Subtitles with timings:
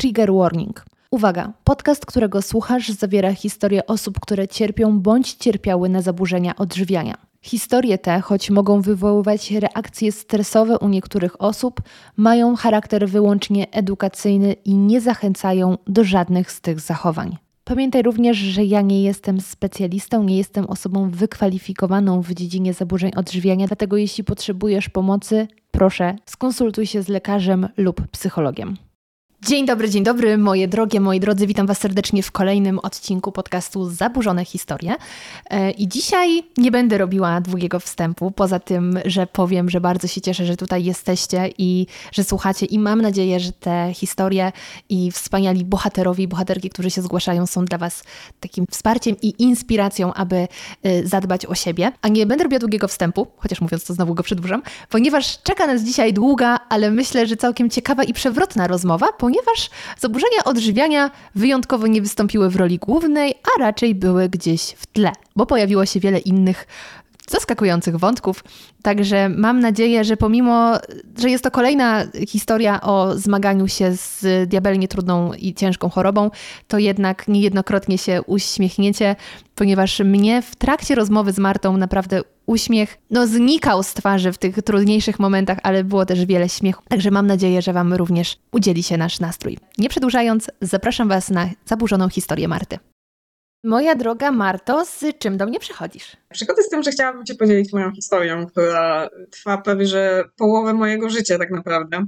[0.00, 0.84] Trigger Warning.
[1.10, 7.14] Uwaga, podcast, którego słuchasz, zawiera historie osób, które cierpią bądź cierpiały na zaburzenia odżywiania.
[7.42, 11.80] Historie te, choć mogą wywoływać reakcje stresowe u niektórych osób,
[12.16, 17.36] mają charakter wyłącznie edukacyjny i nie zachęcają do żadnych z tych zachowań.
[17.64, 23.66] Pamiętaj również, że ja nie jestem specjalistą, nie jestem osobą wykwalifikowaną w dziedzinie zaburzeń odżywiania,
[23.66, 28.76] dlatego jeśli potrzebujesz pomocy, proszę skonsultuj się z lekarzem lub psychologiem.
[29.46, 31.46] Dzień dobry, dzień dobry, moje drogie, moi drodzy.
[31.46, 34.94] Witam Was serdecznie w kolejnym odcinku podcastu Zaburzone Historie.
[35.50, 40.20] E, I dzisiaj nie będę robiła długiego wstępu, poza tym, że powiem, że bardzo się
[40.20, 42.66] cieszę, że tutaj jesteście i że słuchacie.
[42.66, 44.52] I mam nadzieję, że te historie
[44.88, 48.04] i wspaniali bohaterowie i bohaterki, którzy się zgłaszają, są dla Was
[48.40, 50.48] takim wsparciem i inspiracją, aby
[50.82, 51.92] e, zadbać o siebie.
[52.02, 55.82] A nie będę robiła długiego wstępu, chociaż mówiąc to znowu go przedłużam, ponieważ czeka nas
[55.82, 59.29] dzisiaj długa, ale myślę, że całkiem ciekawa i przewrotna rozmowa, ponieważ
[59.98, 65.46] zaburzenia odżywiania wyjątkowo nie wystąpiły w roli głównej, a raczej były gdzieś w tle, bo
[65.46, 66.66] pojawiło się wiele innych
[67.30, 68.44] zaskakujących wątków.
[68.82, 70.78] Także mam nadzieję, że pomimo,
[71.18, 76.30] że jest to kolejna historia o zmaganiu się z diabelnie trudną i ciężką chorobą,
[76.68, 79.16] to jednak niejednokrotnie się uśmiechniecie,
[79.54, 84.62] ponieważ mnie w trakcie rozmowy z Martą naprawdę uśmiech no, znikał z twarzy w tych
[84.62, 86.82] trudniejszych momentach, ale było też wiele śmiechu.
[86.88, 89.58] Także mam nadzieję, że Wam również udzieli się nasz nastrój.
[89.78, 92.78] Nie przedłużając, zapraszam Was na zaburzoną historię Marty.
[93.64, 96.16] Moja droga Marto, z czym do mnie przychodzisz?
[96.32, 101.10] Przychodzę z tym, że chciałabym Cię podzielić moją historią, która trwa prawie że połowę mojego
[101.10, 102.06] życia tak naprawdę.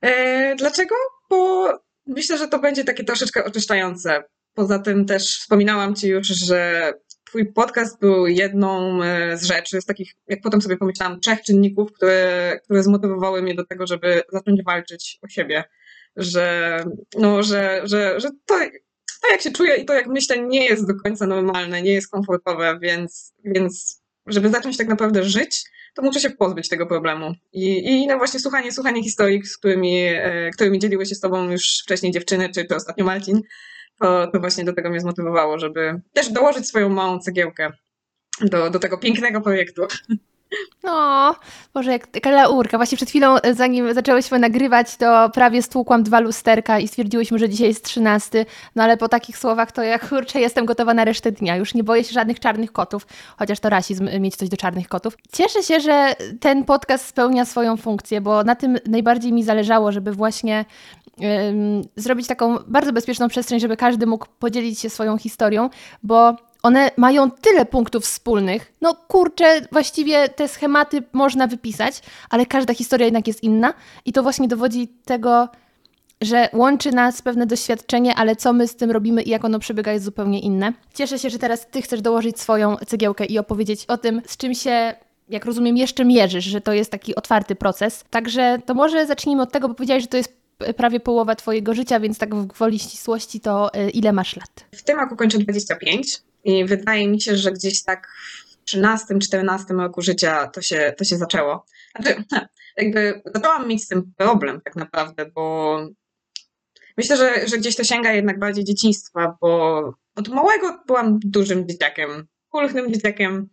[0.00, 0.94] E, dlaczego?
[1.30, 1.68] Bo
[2.06, 4.24] myślę, że to będzie takie troszeczkę oczyszczające.
[4.54, 6.92] Poza tym też wspominałam Ci już, że
[7.24, 11.92] Twój podcast był jedną e, z rzeczy, z takich, jak potem sobie pomyślałam, trzech czynników,
[11.92, 15.64] które, które zmotywowały mnie do tego, żeby zacząć walczyć o siebie.
[16.16, 16.78] Że,
[17.18, 18.54] no, że, że, że to,
[19.24, 22.10] to, jak się czuję i to, jak myślę, nie jest do końca normalne, nie jest
[22.10, 27.34] komfortowe, więc, więc żeby zacząć tak naprawdę żyć, to muszę się pozbyć tego problemu.
[27.52, 31.50] I, i no właśnie słuchanie, słuchanie historii, z którymi, e, którymi dzieliły się z tobą
[31.50, 33.42] już wcześniej dziewczyny, czy, czy ostatnio Marcin,
[34.00, 37.72] to, to właśnie do tego mnie zmotywowało, żeby też dołożyć swoją małą cegiełkę
[38.40, 39.82] do, do tego pięknego projektu.
[40.84, 41.34] No,
[41.74, 42.76] może jak taka laurka.
[42.76, 47.48] Właśnie przed chwilą, e, zanim zaczęłyśmy nagrywać, to prawie stłukłam dwa lusterka i stwierdziłyśmy, że
[47.48, 48.46] dzisiaj jest trzynasty.
[48.76, 51.56] No ale po takich słowach to ja kurczę jestem gotowa na resztę dnia.
[51.56, 53.06] Już nie boję się żadnych czarnych kotów,
[53.38, 55.16] chociaż to rasizm e, mieć coś do czarnych kotów.
[55.32, 60.12] Cieszę się, że ten podcast spełnia swoją funkcję, bo na tym najbardziej mi zależało, żeby
[60.12, 60.64] właśnie
[61.96, 65.70] zrobić taką bardzo bezpieczną przestrzeń, żeby każdy mógł podzielić się swoją historią,
[66.02, 68.72] bo one mają tyle punktów wspólnych.
[68.80, 74.22] No kurczę, właściwie te schematy można wypisać, ale każda historia jednak jest inna i to
[74.22, 75.48] właśnie dowodzi tego,
[76.20, 79.92] że łączy nas pewne doświadczenie, ale co my z tym robimy i jak ono przebiega
[79.92, 80.72] jest zupełnie inne.
[80.94, 84.54] Cieszę się, że teraz ty chcesz dołożyć swoją cegiełkę i opowiedzieć o tym, z czym
[84.54, 84.94] się
[85.28, 88.04] jak rozumiem, jeszcze mierzysz, że to jest taki otwarty proces.
[88.10, 90.36] Także to może zacznijmy od tego, bo powiedziałeś, że to jest
[90.76, 94.64] prawie połowa Twojego życia, więc tak w gwoli ścisłości to y, ile masz lat?
[94.72, 98.08] W tym roku kończę 25 i wydaje mi się, że gdzieś tak
[98.62, 101.66] w 13-14 roku życia to się, to się zaczęło.
[101.96, 102.24] Znaczy,
[102.76, 105.76] jakby zaczęłam mieć z tym problem tak naprawdę, bo
[106.96, 109.80] myślę, że, że gdzieś to sięga jednak bardziej dzieciństwa, bo
[110.16, 113.48] od małego byłam dużym dzieciakiem, pulchnym dzieciakiem.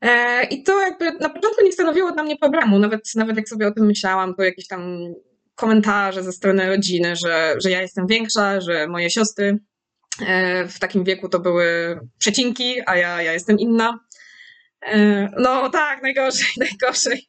[0.00, 2.78] E, I to jakby na początku nie stanowiło dla mnie problemu.
[2.78, 4.98] Nawet, nawet jak sobie o tym myślałam, to jakieś tam
[5.54, 9.58] komentarze ze strony rodziny, że, że ja jestem większa, że moje siostry
[10.68, 13.98] w takim wieku to były przecinki, a ja, ja jestem inna.
[14.86, 17.28] E, no tak, najgorzej, najgorzej.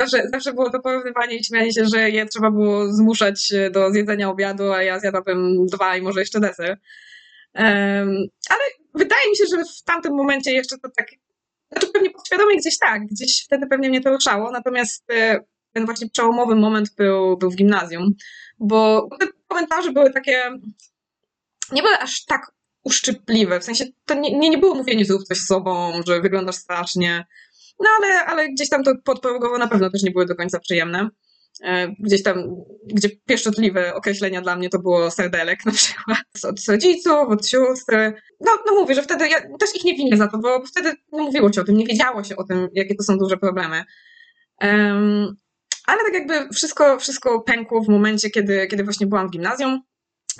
[0.00, 4.30] Zawsze, zawsze było to porównywanie i śmianie się, że je trzeba było zmuszać do zjedzenia
[4.30, 6.78] obiadu, a ja zjadłabym dwa i może jeszcze deser.
[8.48, 11.06] Ale wydaje mi się, że w tamtym momencie jeszcze to tak,
[11.72, 15.40] znaczy pewnie podświadomie gdzieś tak, gdzieś wtedy pewnie mnie to ruszało, natomiast e,
[15.72, 18.14] ten właśnie przełomowy moment był, był w gimnazjum,
[18.58, 20.50] bo te komentarze były takie,
[21.72, 22.52] nie były aż tak
[22.84, 26.56] uszczypliwe, w sensie to nie, nie, nie było mówienie zrób coś z sobą, że wyglądasz
[26.56, 27.26] strasznie,
[27.80, 31.08] no ale, ale gdzieś tam to podprogowo na pewno też nie były do końca przyjemne.
[31.64, 32.44] E, gdzieś tam,
[32.86, 37.94] gdzie pieszczotliwe określenia dla mnie to było serdelek na przykład, od rodziców, od sióstr.
[38.40, 41.22] No, no mówię, że wtedy ja też ich nie winię za to, bo wtedy nie
[41.22, 43.84] mówiło się o tym, nie wiedziało się o tym, jakie to są duże problemy.
[44.62, 45.36] Um,
[45.86, 49.80] ale tak jakby wszystko, wszystko pękło w momencie, kiedy, kiedy właśnie byłam w gimnazjum.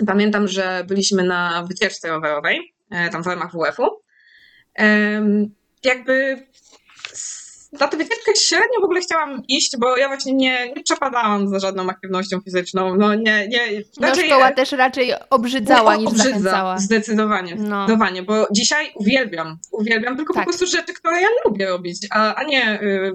[0.07, 4.01] Pamiętam, że byliśmy na wycieczce rowerowej, e, tam w ramach WF-u.
[5.83, 6.47] Jakby
[7.71, 11.59] na tę wycieczkę średnio w ogóle chciałam iść, bo ja właśnie nie, nie przepadałam za
[11.59, 12.95] żadną aktywnością fizyczną.
[12.95, 13.59] No nie, nie.
[13.99, 16.77] No szkoła też raczej obrzydzała niż obrzydza, zachęcała.
[16.77, 17.83] Zdecydowanie, no.
[17.83, 20.43] zdecydowanie, bo dzisiaj uwielbiam, uwielbiam tylko tak.
[20.43, 23.13] po prostu rzeczy, które ja lubię robić, a, a nie y,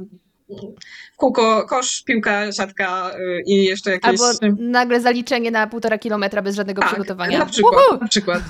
[1.17, 4.21] kółko, kosz, piłka, siatka y, i jeszcze jakieś...
[4.21, 4.25] Albo
[4.59, 7.39] nagle zaliczenie na półtora kilometra bez żadnego tak, przygotowania.
[7.39, 8.01] na przykład.
[8.01, 8.43] Na przykład.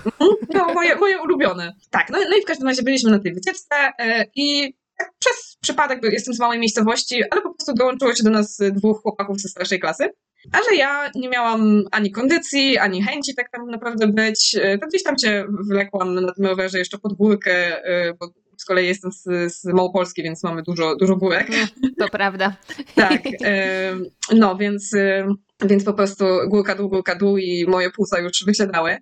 [0.54, 1.72] No, moje, moje ulubione.
[1.90, 5.56] Tak, no, no i w każdym razie byliśmy na tej wycieczce y, i tak przez
[5.60, 9.48] przypadek, jestem z małej miejscowości, ale po prostu dołączyło się do nas dwóch chłopaków ze
[9.48, 10.04] starszej klasy.
[10.52, 14.54] Ale ja nie miałam ani kondycji, ani chęci tak tam naprawdę być.
[14.54, 17.82] Y, to gdzieś tam się wlekłam na tym rowerze jeszcze pod górkę,
[18.20, 18.28] bo
[18.64, 21.48] z kolei jestem z, z Małopolski, więc mamy dużo, dużo górek.
[21.98, 22.56] To prawda.
[22.94, 23.22] tak.
[24.32, 24.90] No, więc,
[25.64, 28.98] więc po prostu górka, dół, górka, dół i moje płuca już wysiadały.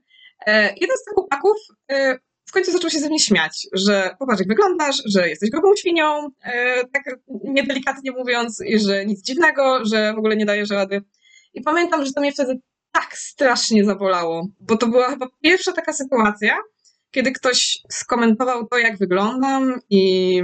[0.47, 1.57] E, jeden z tych chłopaków
[1.89, 5.77] e, w końcu zaczął się ze mnie śmiać, że popatrz jak wyglądasz, że jesteś grubą
[5.77, 7.03] świnią, e, tak
[7.45, 11.03] niedelikatnie mówiąc, i że nic dziwnego, że w ogóle nie dajesz rady.
[11.55, 12.61] I pamiętam, że to mnie wtedy
[12.93, 16.57] tak strasznie zabolało, bo to była chyba pierwsza taka sytuacja,
[17.13, 20.43] kiedy ktoś skomentował to, jak wyglądam i,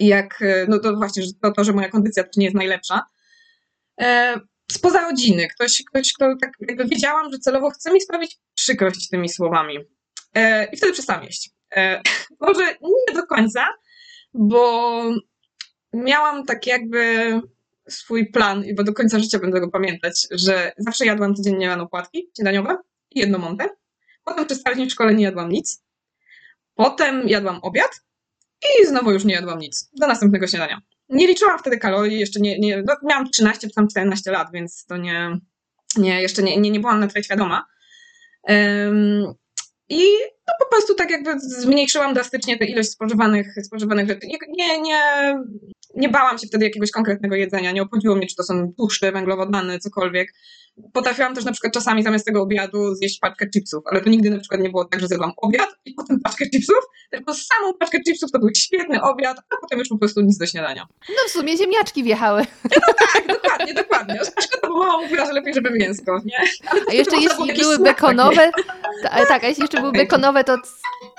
[0.00, 3.02] jak, no to właśnie, że to, to, że moja kondycja też nie jest najlepsza.
[4.00, 4.40] E,
[4.72, 9.28] spoza rodziny, ktoś, ktoś, kto tak jakby wiedziałam, że celowo chce mi sprawić przykrość tymi
[9.28, 9.78] słowami.
[10.34, 11.50] E, I wtedy przestałam jeść.
[11.76, 12.02] E,
[12.40, 13.68] może nie do końca,
[14.34, 15.02] bo
[15.92, 17.32] miałam tak jakby
[17.88, 21.86] swój plan, i bo do końca życia będę go pamiętać, że zawsze jadłam codziennie rano
[21.86, 22.76] płatki śniadaniowe
[23.10, 23.68] i jedną montę.
[24.28, 25.84] Potem przez cały dzień w szkole nie jadłam nic.
[26.74, 27.90] Potem jadłam obiad
[28.62, 29.90] i znowu już nie jadłam nic.
[30.00, 30.80] Do następnego śniadania.
[31.08, 34.84] Nie liczyłam wtedy kalorii, jeszcze nie, nie no miałam 13 czy tam 14 lat, więc
[34.84, 35.38] to nie,
[35.96, 37.66] nie jeszcze nie, nie, nie byłam na tyle świadoma.
[38.42, 39.34] Um,
[39.88, 40.02] I
[40.48, 44.26] no po prostu tak jakby zmniejszyłam drastycznie tę ilość spożywanych, spożywanych rzeczy.
[44.26, 45.34] Nie, nie,
[45.96, 49.78] nie, bałam się wtedy jakiegoś konkretnego jedzenia, nie obchodziło mnie, czy to są tłuszcze, węglowodany,
[49.78, 50.32] cokolwiek
[50.92, 54.38] potrafiłam też na przykład czasami zamiast tego obiadu zjeść paczkę chipsów, ale to nigdy na
[54.38, 56.78] przykład nie było tak, że zjadłam obiad i potem paczkę chipsów,
[57.10, 60.46] tylko samą paczkę chipsów to był świetny obiad, a potem już po prostu nic do
[60.46, 60.86] śniadania.
[61.08, 62.42] No w sumie ziemniaczki wjechały.
[62.64, 64.20] No tak, dokładnie, dokładnie.
[64.40, 66.38] Szkoda, bo mama mówiła, że lepiej, żeby mięsko, nie?
[66.88, 68.50] A jeszcze jeśli były bekonowe,
[69.28, 70.56] tak, a jeśli jeszcze były bekonowe, to,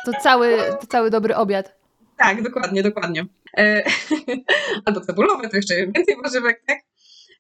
[0.06, 1.79] to, cały, to cały dobry obiad.
[2.20, 3.26] Tak, dokładnie, dokładnie.
[3.58, 3.84] E,
[4.86, 6.80] albo cebulowe, to jeszcze więcej warzywek, tak?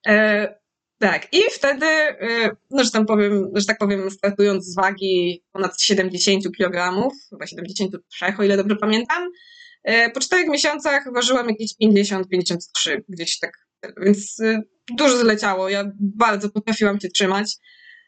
[0.08, 0.60] E,
[1.00, 5.82] tak, i wtedy, y, no, że, tam powiem, że tak powiem, startując z wagi ponad
[5.82, 9.30] 70 kg, chyba 73, o ile dobrze pamiętam,
[9.90, 13.52] y, po czterech miesiącach ważyłam jakieś 50-53, gdzieś tak,
[14.02, 14.62] więc y,
[14.98, 15.70] dużo zleciało.
[15.70, 17.56] Ja bardzo potrafiłam się trzymać.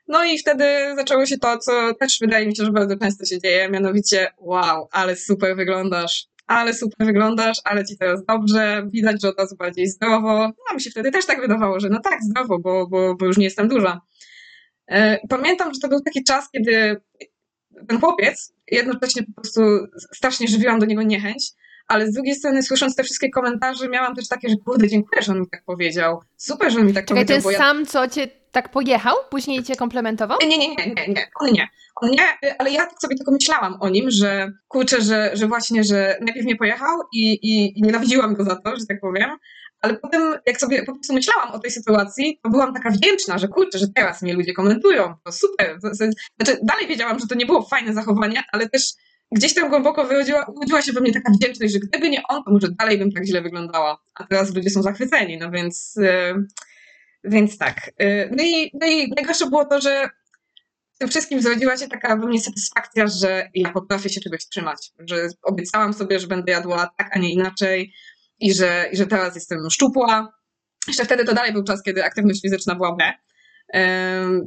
[0.07, 0.65] No i wtedy
[0.95, 4.87] zaczęło się to, co też wydaje mi się, że bardzo często się dzieje, mianowicie wow,
[4.91, 9.87] ale super wyglądasz ale super wyglądasz, ale ci teraz dobrze, widać, że od razu bardziej
[9.87, 10.37] zdrowo.
[10.37, 13.37] No mi się wtedy też tak wydawało, że no tak, zdrowo, bo, bo, bo już
[13.37, 14.01] nie jestem duża.
[14.87, 17.01] E, pamiętam, że to był taki czas, kiedy
[17.87, 19.61] ten chłopiec, jednocześnie po prostu
[20.13, 21.51] strasznie żywiłam do niego niechęć,
[21.87, 25.31] ale z drugiej strony słysząc te wszystkie komentarze miałam też takie, że kurde, dziękuję, że
[25.31, 26.21] on mi tak powiedział.
[26.37, 27.51] Super, że on mi tak Czekaj, powiedział.
[27.51, 27.85] Czekaj, ten sam, ja...
[27.85, 29.15] co cię tak pojechał?
[29.29, 30.37] Później cię komplementował?
[30.41, 31.67] Nie, nie, nie, nie, nie, on nie.
[31.95, 35.83] On nie, ale ja tak sobie tylko myślałam o nim, że kurczę, że, że właśnie,
[35.83, 39.29] że najpierw nie pojechał i, i, i nienawidziłam go za to, że tak powiem,
[39.81, 43.47] ale potem, jak sobie po prostu myślałam o tej sytuacji, to byłam taka wdzięczna, że
[43.47, 45.79] kurczę, że teraz mnie ludzie komentują, to super.
[45.91, 48.93] Znaczy, dalej wiedziałam, że to nie było fajne zachowanie, ale też
[49.31, 52.51] gdzieś tam głęboko wyrodziła, urodziła się we mnie taka wdzięczność, że gdyby nie on, to
[52.51, 53.97] może dalej bym tak źle wyglądała.
[54.15, 56.45] A teraz ludzie są zachwyceni, no więc, yy,
[57.23, 57.91] więc tak.
[57.99, 60.09] Yy, no, i, no i najgorsze było to, że
[60.95, 64.91] w tym wszystkim zrodziła się taka we mnie satysfakcja, że ja potrafię się czegoś trzymać,
[64.99, 67.93] że obiecałam sobie, że będę jadła tak, a nie inaczej
[68.39, 70.33] i że, i że teraz jestem szczupła.
[70.87, 73.13] Jeszcze wtedy to dalej był czas, kiedy aktywność fizyczna była B.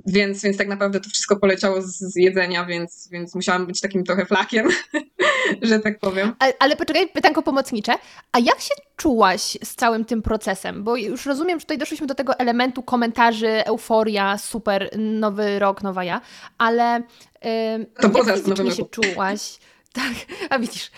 [0.07, 4.05] Więc, więc tak naprawdę to wszystko poleciało z, z jedzenia, więc, więc musiałam być takim
[4.05, 4.69] trochę flakiem,
[5.63, 6.35] że tak powiem.
[6.39, 7.93] Ale, ale poczekaj, pytanko pomocnicze.
[8.33, 10.85] A jak się czułaś z całym tym procesem?
[10.85, 16.05] Bo już rozumiem, że tutaj doszliśmy do tego elementu komentarzy, euforia, super, nowy rok, nowa
[16.05, 16.21] ja,
[16.59, 17.03] ale
[17.45, 19.59] yy, to jak fizycznie się czułaś?
[19.95, 20.13] Tak,
[20.51, 20.91] a widzisz.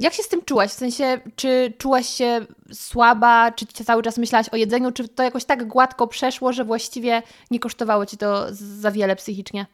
[0.00, 0.70] Jak się z tym czułaś?
[0.70, 5.44] W sensie, czy czułaś się słaba, czy cały czas myślałaś o jedzeniu, czy to jakoś
[5.44, 9.66] tak gładko przeszło, że właściwie nie kosztowało ci to za wiele psychicznie?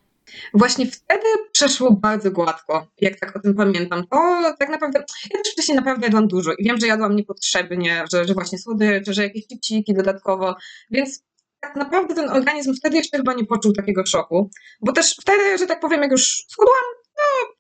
[0.55, 4.07] Właśnie wtedy przeszło bardzo gładko, jak tak o tym pamiętam.
[4.11, 5.05] To tak naprawdę,
[5.35, 9.15] ja też wcześniej naprawdę jadłam dużo i wiem, że jadłam niepotrzebnie, że, że właśnie słodycze,
[9.15, 10.57] że jakieś cipciki dodatkowo,
[10.91, 11.23] więc
[11.61, 15.67] tak naprawdę ten organizm wtedy jeszcze chyba nie poczuł takiego szoku, bo też wtedy, że
[15.67, 17.04] tak powiem, jak już schudłam,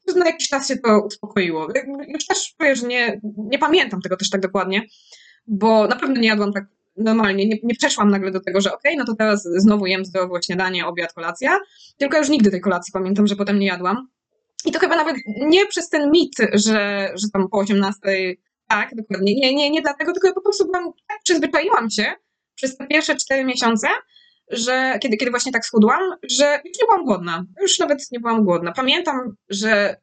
[0.06, 1.68] no, na jakiś czas się to uspokoiło.
[2.08, 4.82] Już też czuję, że nie, nie pamiętam tego też tak dokładnie,
[5.46, 6.64] bo na pewno nie jadłam tak
[6.96, 10.04] normalnie, nie, nie przeszłam nagle do tego, że okej, okay, no to teraz znowu jem
[10.04, 11.58] zdrowo śniadanie, obiad, kolacja,
[11.96, 14.08] tylko już nigdy tej kolacji pamiętam, że potem nie jadłam.
[14.64, 18.00] I to chyba nawet nie przez ten mit, że, że tam po 18
[18.68, 19.34] tak, dokładnie.
[19.34, 22.12] Nie, nie, nie dlatego, tylko po prostu byłam, tak przyzwyczaiłam się
[22.54, 23.88] przez te pierwsze cztery miesiące,
[24.50, 27.44] że kiedy, kiedy właśnie tak schudłam, że już nie byłam głodna.
[27.62, 28.72] Już nawet nie byłam głodna.
[28.72, 29.96] Pamiętam, że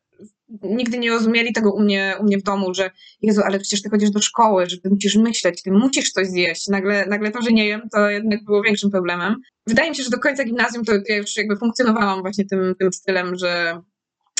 [0.63, 3.89] nigdy nie rozumieli tego u mnie, u mnie w domu, że Jezu, ale przecież ty
[3.89, 6.67] chodzisz do szkoły, że ty musisz myśleć, ty musisz coś zjeść.
[6.67, 9.35] Nagle, nagle to, że nie jem, to jednak było większym problemem.
[9.67, 12.93] Wydaje mi się, że do końca gimnazjum to ja już jakby funkcjonowałam właśnie tym, tym
[12.93, 13.81] stylem, że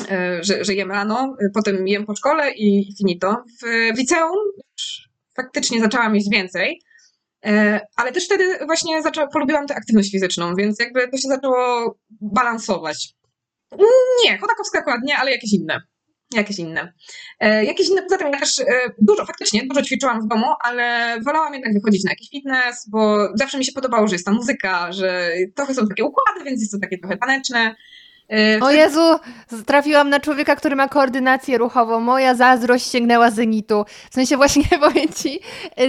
[0.09, 3.43] E, że, że jem rano, e, potem jem po szkole i finito.
[3.61, 4.37] W liceum
[5.35, 6.81] faktycznie zaczęłam jeść więcej,
[7.95, 13.13] ale też wtedy właśnie zaczęła, polubiłam tę aktywność fizyczną, więc jakby to się zaczęło balansować.
[14.25, 15.81] Nie, chodakowska akurat nie, ale jakieś inne.
[16.33, 16.93] Jakieś inne.
[17.41, 18.61] Jakieś inne, poza tym ja też
[19.01, 23.57] dużo, faktycznie dużo ćwiczyłam w domu, ale wolałam jednak wychodzić na jakiś fitness, bo zawsze
[23.57, 26.79] mi się podobało, że jest ta muzyka, że trochę są takie układy, więc jest to
[26.79, 27.75] takie trochę taneczne.
[28.31, 29.19] Y, o Jezu,
[29.65, 31.99] trafiłam na człowieka, który ma koordynację ruchową.
[31.99, 33.85] Moja zazdrość sięgnęła zenitu.
[34.11, 35.39] W sensie właśnie powiem ci,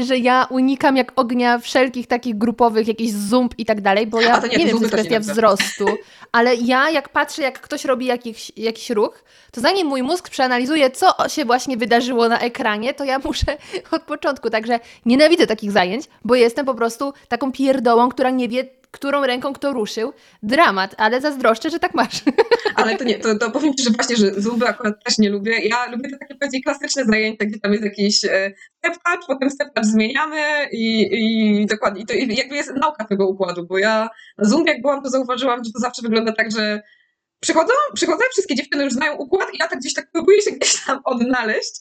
[0.07, 4.41] że ja unikam jak ognia wszelkich takich grupowych, jakichś zumb i tak dalej, bo ja
[4.41, 5.87] nie, nie wiem, to jest kwestia wzrostu,
[6.33, 10.91] ale ja jak patrzę, jak ktoś robi jakiś, jakiś ruch, to zanim mój mózg przeanalizuje,
[10.91, 13.57] co się właśnie wydarzyło na ekranie, to ja muszę
[13.91, 14.51] od początku.
[14.51, 19.53] Także nienawidzę takich zajęć, bo jestem po prostu taką pierdołą, która nie wie, którą ręką
[19.53, 20.13] kto ruszył.
[20.43, 22.23] Dramat, ale zazdroszczę, że tak masz.
[22.77, 25.59] Ale to nie, to, to powiem Ci, że właśnie, że zumby akurat też nie lubię.
[25.59, 29.51] Ja lubię te takie bardziej klasyczne zajęcia, gdzie tam jest jakiś e, step touch, potem
[29.51, 32.03] step touch zmieniamy i, i dokładnie.
[32.03, 34.09] I to jakby jest nauka tego układu, bo ja
[34.39, 36.83] na Zoom jak byłam, to zauważyłam, że to zawsze wygląda tak, że
[37.43, 40.85] przychodzą, przychodzą, wszystkie dziewczyny już znają układ i ja tak gdzieś tak próbuję się gdzieś
[40.87, 41.73] tam odnaleźć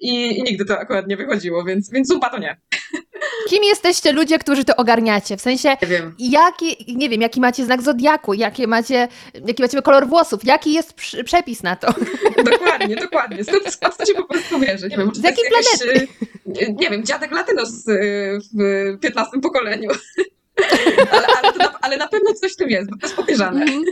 [0.00, 2.60] i, i nigdy to akurat nie wychodziło, więc, więc zupa to nie.
[3.50, 5.36] Kim jesteście ludzie, którzy to ogarniacie?
[5.36, 6.14] W sensie, nie wiem.
[6.18, 9.08] Jaki, nie wiem, jaki macie znak zodiaku, jakie macie,
[9.46, 11.94] jaki macie kolor włosów, jaki jest przepis na to?
[12.50, 13.44] Dokładnie, dokładnie.
[13.44, 14.88] Skąd, skąd chcecie po prostu wierzy?
[14.88, 16.08] Nie wiem, Z jakiej planety?
[16.46, 17.92] Jakaś, e, nie wiem, dziadek Latynos e,
[18.54, 19.90] w 15 pokoleniu.
[21.12, 23.62] ale, ale, na, ale na pewno coś w tym jest, bo to jest podejrzane.
[23.62, 23.84] Mm.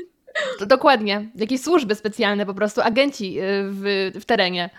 [0.67, 1.29] Dokładnie.
[1.35, 4.71] Jakieś służby specjalne po prostu, agenci y, w, w terenie.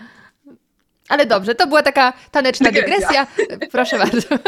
[1.10, 3.28] Ale dobrze, to była taka taneczna dygresja.
[3.38, 3.68] dygresja.
[3.72, 4.28] Proszę bardzo.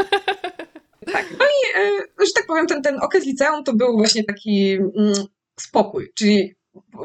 [1.14, 4.72] Tak, no i, y, że tak powiem, ten, ten okres liceum to był właśnie taki
[4.74, 5.14] mm,
[5.60, 6.56] spokój, czyli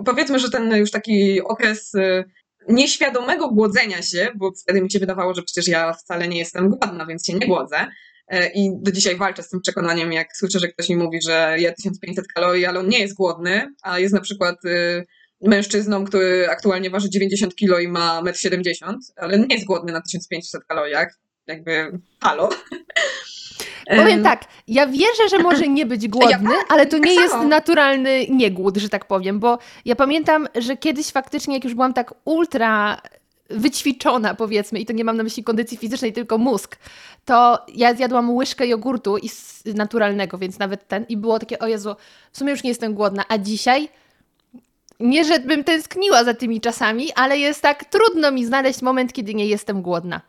[0.04, 2.24] powiedzmy, że ten już taki okres y,
[2.68, 7.06] nieświadomego głodzenia się, bo wtedy mi się wydawało, że przecież ja wcale nie jestem głodna,
[7.06, 7.86] więc się nie głodzę,
[8.28, 11.56] E, I do dzisiaj walczę z tym przekonaniem, jak słyszę, że ktoś mi mówi, że
[11.58, 14.56] je 1500 kalorii, ale on nie jest głodny, a jest na przykład
[15.40, 20.00] mężczyzną, który aktualnie waży 90 kg i ma 1,70 m, ale nie jest głodny na
[20.00, 21.18] 1500 kaloriach.
[21.46, 22.48] Jakby halo.
[23.96, 27.34] Powiem tak, ja wierzę, że może nie być głodny, ja, ale to nie tak jest
[27.48, 32.14] naturalny niegłód, że tak powiem, bo ja pamiętam, że kiedyś faktycznie, jak już byłam tak
[32.24, 33.00] ultra
[33.50, 36.76] wyćwiczona, powiedzmy, i to nie mam na myśli kondycji fizycznej, tylko mózg,
[37.24, 39.30] to ja zjadłam łyżkę jogurtu i
[39.74, 41.96] naturalnego, więc nawet ten, i było takie, o Jezu,
[42.32, 43.88] w sumie już nie jestem głodna, a dzisiaj
[45.00, 49.46] nie, żebym tęskniła za tymi czasami, ale jest tak trudno mi znaleźć moment, kiedy nie
[49.46, 50.20] jestem głodna.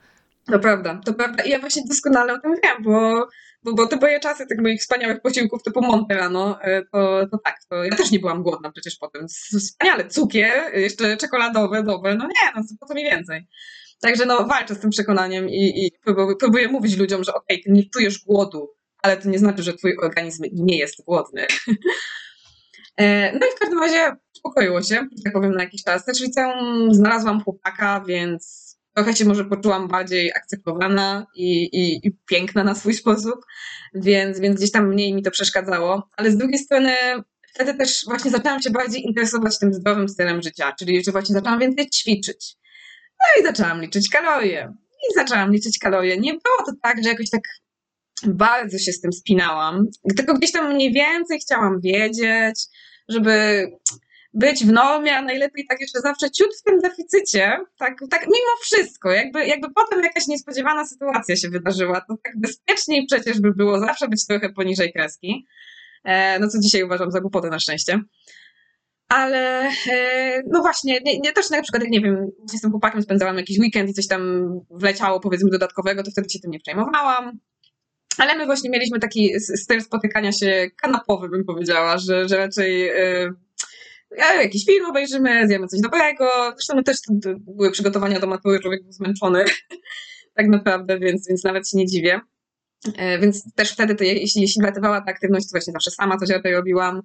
[0.52, 1.44] To prawda, to prawda.
[1.44, 3.28] I ja właśnie doskonale o tym wiem, bo
[3.64, 7.58] bo, bo te moje czasy tych moich wspaniałych posiłków typu Monterano, e, to, to tak,
[7.70, 9.28] to ja też nie byłam głodna przecież potem.
[9.28, 13.48] Wspaniale, cukier, jeszcze czekoladowe, dobre, no nie, no po co mi więcej.
[14.02, 17.64] Także no walczę z tym przekonaniem i, i próbuję, próbuję mówić ludziom, że okej, okay,
[17.64, 21.46] ty nie czujesz głodu, ale to nie znaczy, że twój organizm nie jest głodny.
[22.98, 26.06] E, no i w każdym razie uspokoiło się, tak powiem, na jakiś czas.
[26.06, 32.64] Też liceum znalazłam chłopaka, więc trochę się może poczułam bardziej akceptowana i, i, i, piękna
[32.64, 33.36] na swój sposób,
[33.94, 36.10] więc, więc gdzieś tam mniej mi to przeszkadzało.
[36.18, 36.94] Ale z drugiej strony
[37.54, 41.60] wtedy też właśnie zaczęłam się bardziej interesować tym zdrowym stylem życia, czyli że właśnie zaczęłam
[41.60, 42.56] więcej ćwiczyć.
[43.20, 44.74] No i zaczęłam liczyć kalorie.
[45.10, 46.18] I zaczęłam liczyć kalorie.
[46.18, 47.42] Nie było to tak, że jakoś tak
[48.26, 49.86] bardzo się z tym spinałam,
[50.18, 52.60] tylko gdzieś tam mniej więcej chciałam wiedzieć,
[53.10, 53.68] żeby
[54.34, 58.58] być w normie, a najlepiej tak jeszcze zawsze ciut w tym deficycie, tak, tak mimo
[58.62, 63.80] wszystko, jakby, jakby potem jakaś niespodziewana sytuacja się wydarzyła, to tak bezpieczniej przecież by było
[63.80, 65.46] zawsze być trochę poniżej kreski,
[66.04, 68.00] e, no co dzisiaj uważam za głupotę na szczęście.
[69.10, 72.28] Ale e, no właśnie, nie, nie, też na przykład, jak nie wiem,
[72.62, 76.52] tym chłopakiem spędzałam jakiś weekend i coś tam wleciało powiedzmy dodatkowego, to wtedy się tym
[76.52, 77.40] nie przejmowałam.
[78.18, 83.34] Ale my właśnie mieliśmy taki styl spotykania się kanapowy, bym powiedziała, że, że raczej e,
[84.18, 86.30] jakiś film obejrzymy, zjemy coś dobrego.
[86.56, 86.98] Zresztą my też
[87.40, 89.46] były przygotowania do matury, człowiek był zmęczony.
[90.38, 92.20] tak naprawdę, więc, więc nawet się nie dziwię.
[92.98, 96.30] E, więc też wtedy, to, jeśli, jeśli latywała ta aktywność, to właśnie zawsze sama coś
[96.44, 97.02] tej robiłam.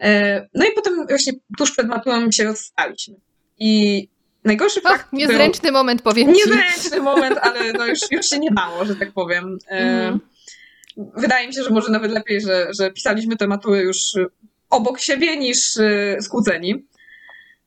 [0.00, 3.14] E, no i potem właśnie tuż przed maturą się rozstaliśmy.
[3.58, 4.08] I
[4.44, 5.12] najgorszy fakt.
[5.12, 6.32] Niezręczny był, moment, powiem.
[6.32, 9.58] Niezręczny moment, ale no już, już się nie dało, że tak powiem.
[9.66, 10.20] Mm.
[10.96, 13.98] Wydaje mi się, że może nawet lepiej, że, że pisaliśmy te matury już
[14.70, 15.78] obok siebie niż
[16.20, 16.86] skłóceni.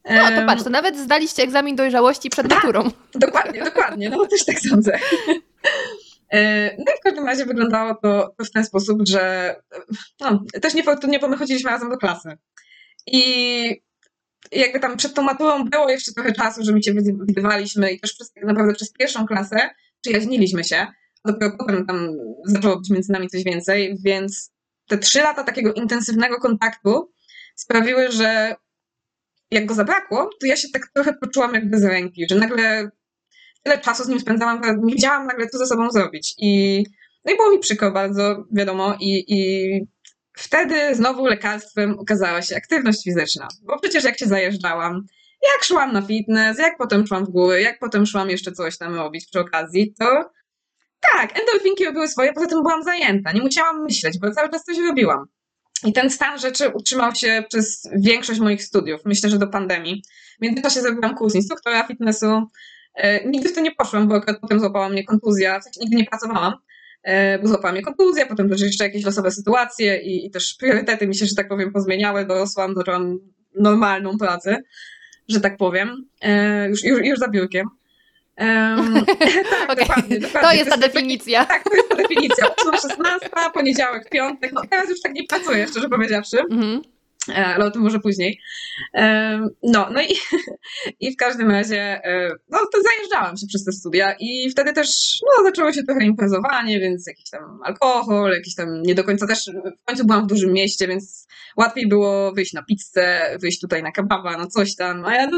[0.09, 2.91] No to patrz, to nawet zdaliście egzamin dojrzałości przed tak, maturą.
[3.15, 4.99] Dokładnie, dokładnie, no też tak sądzę.
[6.77, 9.55] No i w każdym razie wyglądało to, w ten sposób, że
[10.19, 12.37] no, też niefortunnie, bo my chodziliśmy razem do klasy.
[13.07, 13.81] I
[14.51, 16.93] jakby tam przed tą maturą było jeszcze trochę czasu, że my cię
[17.27, 19.69] widywaliśmy i też przez, tak naprawdę przez pierwszą klasę
[20.01, 20.87] przyjaźniliśmy się.
[21.25, 22.09] Dopiero potem tam
[22.45, 24.51] zaczęło być między nami coś więcej, więc
[24.87, 27.11] te trzy lata takiego intensywnego kontaktu
[27.55, 28.55] sprawiły, że
[29.51, 32.89] jak go zabrakło, to ja się tak trochę poczułam jakby z ręki, że nagle
[33.63, 36.35] tyle czasu z nim spędzałam, nie wiedziałam nagle, co ze sobą zrobić.
[36.37, 36.83] I,
[37.25, 39.87] no i było mi przykro bardzo, wiadomo, i, i
[40.33, 43.47] wtedy znowu lekarstwem okazała się aktywność fizyczna.
[43.63, 45.05] Bo przecież jak się zajeżdżałam,
[45.55, 48.95] jak szłam na fitness, jak potem szłam w góry, jak potem szłam jeszcze coś tam
[48.95, 50.31] robić przy okazji, to
[51.13, 54.77] tak, endorfinki robiły swoje, poza tym byłam zajęta, nie musiałam myśleć, bo cały czas coś
[54.77, 55.25] robiłam.
[55.83, 60.03] I ten stan rzeczy utrzymał się przez większość moich studiów, myślę, że do pandemii.
[60.39, 62.41] W międzyczasie zrobiłam kurs instruktora fitnessu.
[62.95, 65.95] E, nigdy w to nie poszłam, bo akurat potem złapała mnie kontuzja, w sensie nigdy
[65.95, 66.53] nie pracowałam,
[67.41, 71.15] bo złapała mnie kontuzja, potem też jeszcze jakieś losowe sytuacje i, i też priorytety mi
[71.15, 73.19] się, że tak powiem, pozmieniały, dorosłam, zaczęłam
[73.55, 74.57] normalną pracę,
[75.27, 77.67] że tak powiem, e, już, już, już za biurkiem.
[78.37, 79.05] Um,
[79.49, 79.75] tak, okay.
[79.75, 80.49] dokładnie, dokładnie.
[80.49, 81.45] To jest ta definicja.
[81.45, 82.45] Tak, to jest ta definicja.
[82.81, 84.51] 16, poniedziałek, piątek.
[84.53, 86.37] No, teraz już tak nie pracuję, szczerze powiedziawszy.
[86.37, 86.81] Mm-hmm.
[87.27, 88.41] Ale o tym może później.
[89.63, 90.15] No, no i,
[91.07, 94.89] i w każdym razie, e, no to zajeżdżałam się przez te studia i wtedy też,
[95.21, 99.39] no zaczęło się trochę imprezowanie, więc jakiś tam alkohol, jakiś tam nie do końca też,
[99.81, 103.91] w końcu byłam w dużym mieście, więc łatwiej było wyjść na pizzę, wyjść tutaj na
[103.91, 105.37] kebaba, no coś tam, a ja no,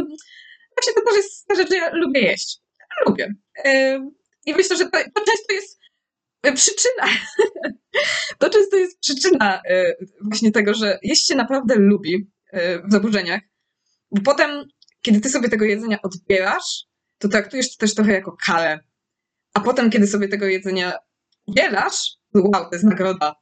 [0.76, 2.64] właśnie to też jest ta rzecz, ja lubię jeść
[3.08, 3.34] lubię.
[4.46, 5.83] I myślę, że to, to często jest e,
[6.52, 7.08] przyczyna.
[8.40, 13.42] To często jest przyczyna e, właśnie tego, że jeść się naprawdę lubi e, w zaburzeniach,
[14.12, 14.66] bo potem,
[15.02, 16.86] kiedy ty sobie tego jedzenia odbierasz,
[17.18, 18.80] to traktujesz to też trochę jako karę.
[19.54, 20.94] A potem, kiedy sobie tego jedzenia
[21.46, 23.36] udzielasz, wow, to jest nagroda.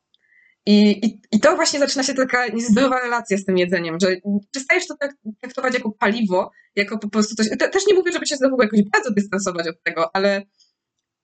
[0.66, 4.16] I, i, I to właśnie zaczyna się taka niezdrowa relacja z tym jedzeniem, że
[4.52, 4.96] przestajesz to
[5.42, 7.50] traktować jako paliwo, jako po prostu coś.
[7.50, 10.42] Te, też nie mówię, żeby się znowu jakoś bardzo dystansować od tego, ale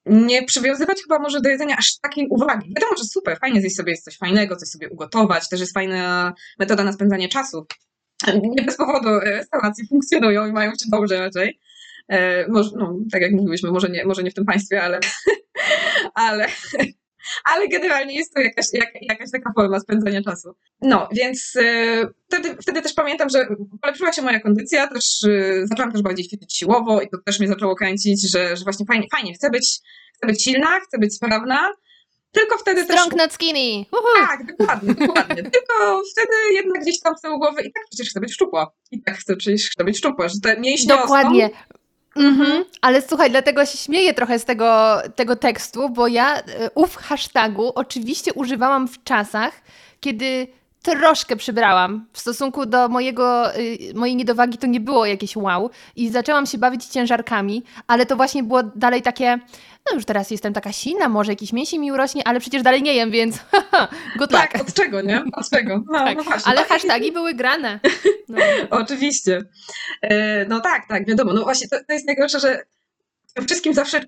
[0.10, 2.74] nie przywiązywać chyba może do jedzenia aż takiej uwagi.
[2.76, 6.84] Wiadomo, że super, fajnie zjeść sobie coś fajnego, coś sobie ugotować, też jest fajna metoda
[6.84, 7.66] na spędzanie czasu.
[8.42, 11.60] Nie bez powodu restauracje funkcjonują i mają się dobrze raczej.
[12.08, 15.00] E, może, no, tak jak mówiliśmy, może nie, może nie w tym państwie, ale,
[16.14, 16.48] ale
[17.44, 20.56] ale generalnie jest to jakaś, jak, jakaś taka forma spędzania czasu.
[20.82, 23.48] No, więc y, wtedy, wtedy też pamiętam, że
[23.82, 27.48] polepszyła się moja kondycja, też y, zaczęłam też bardziej ćwiczyć siłowo i to też mnie
[27.48, 29.80] zaczęło kręcić, że, że właśnie fajnie, fajnie, chcę być,
[30.16, 31.70] chcę być silna, chcę być sprawna,
[32.32, 33.18] tylko wtedy Strong też...
[33.18, 33.86] not skinny.
[33.92, 34.28] Uhu.
[34.28, 35.44] Tak, dokładnie, dokładnie.
[35.56, 38.72] Tylko wtedy jednak gdzieś tam z tyłu głowy i tak przecież chcę być szczupła.
[38.92, 41.44] I tak chcę przecież chcę być szczupła, że te mięśnie Dokładnie.
[41.44, 41.60] Rosną,
[42.18, 42.64] Mhm.
[42.82, 46.44] Ale słuchaj, dlatego się śmieję trochę z tego, tego tekstu, bo ja e,
[46.76, 49.54] ów hashtagu oczywiście używałam w czasach,
[50.00, 50.48] kiedy
[50.96, 52.06] troszkę przybrałam.
[52.14, 55.70] W stosunku do mojego, y, mojej niedowagi to nie było jakieś wow.
[55.96, 59.40] I zaczęłam się bawić ciężarkami, ale to właśnie było dalej takie,
[59.90, 62.94] no już teraz jestem taka silna, może jakiś mięsień mi urośnie, ale przecież dalej nie
[62.94, 63.38] jem, więc
[64.20, 64.70] good tak, luck.
[64.70, 65.24] od czego, nie?
[65.34, 65.84] Od czego?
[65.92, 66.18] No, tak.
[66.18, 66.68] no właśnie, ale tak.
[66.68, 67.80] hashtagi były grane.
[68.30, 68.38] No.
[68.70, 69.44] Oczywiście.
[70.02, 71.34] E, no tak, tak, wiadomo.
[71.34, 72.64] No właśnie, to, to jest najgorsze, że
[73.46, 74.00] wszystkim zawsze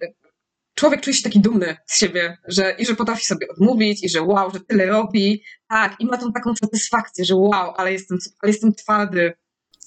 [0.79, 4.21] człowiek czuje się taki dumny z siebie, że i że potrafi sobie odmówić, i że
[4.21, 8.51] wow, że tyle robi, tak, i ma tą taką satysfakcję, że wow, ale jestem, ale
[8.51, 9.33] jestem twardy.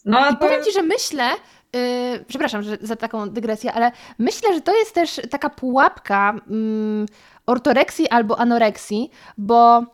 [0.05, 0.37] No, I to...
[0.37, 1.31] powiem Ci, że myślę,
[1.76, 7.07] Yy, przepraszam że, za taką dygresję, ale myślę, że to jest też taka pułapka yy,
[7.46, 9.87] ortoreksji albo anoreksji, bo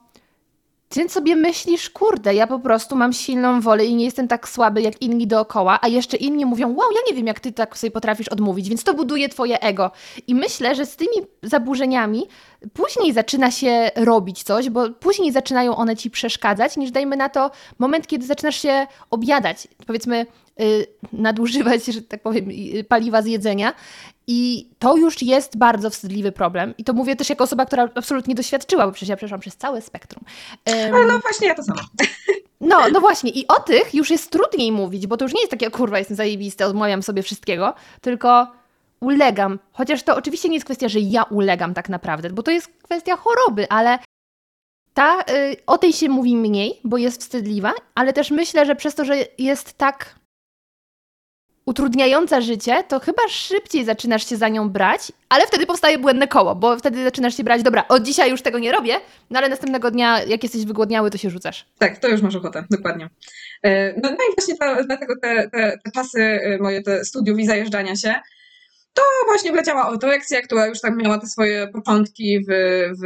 [0.88, 4.82] ty sobie myślisz, kurde, ja po prostu mam silną wolę i nie jestem tak słaby
[4.82, 7.90] jak inni dookoła, a jeszcze inni mówią, wow, ja nie wiem, jak ty tak sobie
[7.90, 9.90] potrafisz odmówić, więc to buduje twoje ego.
[10.26, 12.26] I myślę, że z tymi zaburzeniami
[12.72, 17.50] później zaczyna się robić coś, bo później zaczynają one ci przeszkadzać, niż dajmy na to
[17.78, 20.26] moment, kiedy zaczynasz się objadać, powiedzmy,
[21.12, 22.48] nadużywać, że tak powiem,
[22.88, 23.74] paliwa z jedzenia
[24.26, 26.74] i to już jest bardzo wstydliwy problem.
[26.78, 29.82] I to mówię też jako osoba, która absolutnie doświadczyła, bo przecież ja przeszłam przez całe
[29.82, 30.24] spektrum.
[30.66, 31.80] Um, no właśnie, ja to samo.
[32.60, 33.30] No, no właśnie.
[33.30, 36.16] I o tych już jest trudniej mówić, bo to już nie jest takie, kurwa, jestem
[36.16, 38.46] zajebisty, odmawiam sobie wszystkiego, tylko
[39.00, 39.58] ulegam.
[39.72, 43.16] Chociaż to oczywiście nie jest kwestia, że ja ulegam tak naprawdę, bo to jest kwestia
[43.16, 43.98] choroby, ale
[44.94, 48.94] ta, y, o tej się mówi mniej, bo jest wstydliwa, ale też myślę, że przez
[48.94, 50.17] to, że jest tak
[51.68, 56.54] utrudniająca życie, to chyba szybciej zaczynasz się za nią brać, ale wtedy powstaje błędne koło,
[56.54, 58.94] bo wtedy zaczynasz się brać, dobra, od dzisiaj już tego nie robię,
[59.30, 61.66] no ale następnego dnia, jak jesteś wygłodniały, to się rzucasz.
[61.78, 63.10] Tak, to już masz ochotę, dokładnie.
[63.62, 64.54] E, no, no i właśnie
[64.86, 68.14] dlatego te, te, te czasy e, moje, te studiów i zajeżdżania się,
[68.98, 72.50] to właśnie wleciała autoreksja, która już tak miała te swoje początki w,
[73.00, 73.02] w,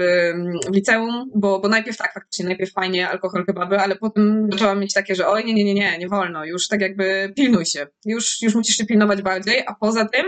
[0.71, 4.93] w liceum, bo, bo najpierw tak, faktycznie, najpierw fajnie alkohol, kebaby, ale potem zaczęłam mieć
[4.93, 8.43] takie, że oj, nie, nie, nie, nie, nie wolno, już tak jakby pilnuj się, już,
[8.43, 10.27] już musisz się pilnować bardziej, a poza tym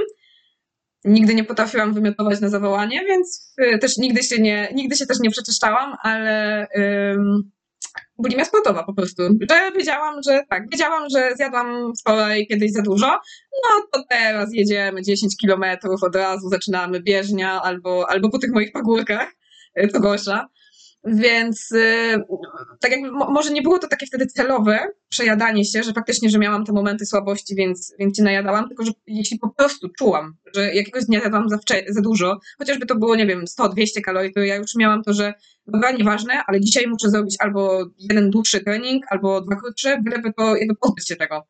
[1.05, 5.21] nigdy nie potrafiłam wymiotować na zawołanie, więc y, też nigdy się nie, nigdy się też
[5.21, 6.67] nie przeczyszczałam, ale
[8.19, 9.23] bulimia sportowa po prostu.
[9.23, 13.07] Że wiedziałam, że tak, wiedziałam, że zjadłam wczoraj kiedyś za dużo,
[13.53, 18.73] no to teraz jedziemy 10 kilometrów, od razu zaczynamy bieżnia albo, albo po tych moich
[18.73, 19.33] pagórkach,
[19.93, 20.49] co gorsza.
[21.07, 22.25] Więc y,
[22.81, 26.65] tak jakby może nie było to takie wtedy celowe przejadanie się, że faktycznie, że miałam
[26.65, 31.05] te momenty słabości, więc, więc się najadałam, tylko że jeśli po prostu czułam, że jakiegoś
[31.05, 34.75] dnia jadłam za, za dużo, chociażby to było, nie wiem, 100-200 kalorii, to ja już
[34.75, 35.35] miałam to, że
[35.67, 40.57] dobra, nieważne, ale dzisiaj muszę zrobić albo jeden dłuższy trening, albo dwa krótsze, byleby to
[40.57, 41.47] jakby pozbyć się tego.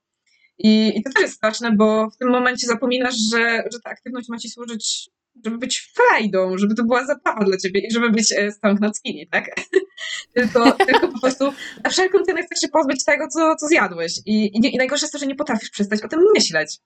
[0.59, 4.29] I, I to też jest straszne, bo w tym momencie zapominasz, że, że ta aktywność
[4.29, 5.11] ma ci służyć
[5.45, 8.97] żeby być frajdą, żeby to była zabawa dla ciebie i żeby być e, strong not
[8.97, 9.45] skinny, tak?
[10.35, 11.53] tylko, tylko po prostu
[11.85, 14.21] na wszelką cenę chcesz się pozbyć tego, co, co zjadłeś.
[14.27, 16.79] I, i, I najgorsze jest to, że nie potrafisz przestać o tym myśleć.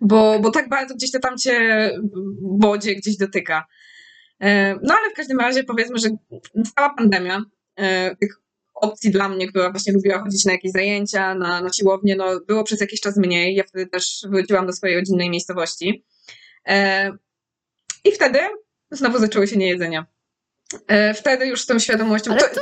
[0.00, 3.66] Bo, bo tak bardzo gdzieś to tam cię w wodzie gdzieś dotyka.
[4.40, 6.08] E, no ale w każdym razie powiedzmy, że
[6.54, 7.42] nastała pandemia.
[7.76, 8.40] E, tych
[8.74, 12.64] opcji dla mnie, która właśnie lubiła chodzić na jakieś zajęcia, na, na siłownię, no było
[12.64, 13.54] przez jakiś czas mniej.
[13.54, 16.04] Ja wtedy też wróciłam do swojej rodzinnej miejscowości.
[18.04, 18.38] I wtedy
[18.90, 20.04] znowu zaczęło się niejedzenie.
[20.86, 22.30] E, wtedy już z tą świadomością.
[22.30, 22.60] Ale to, to,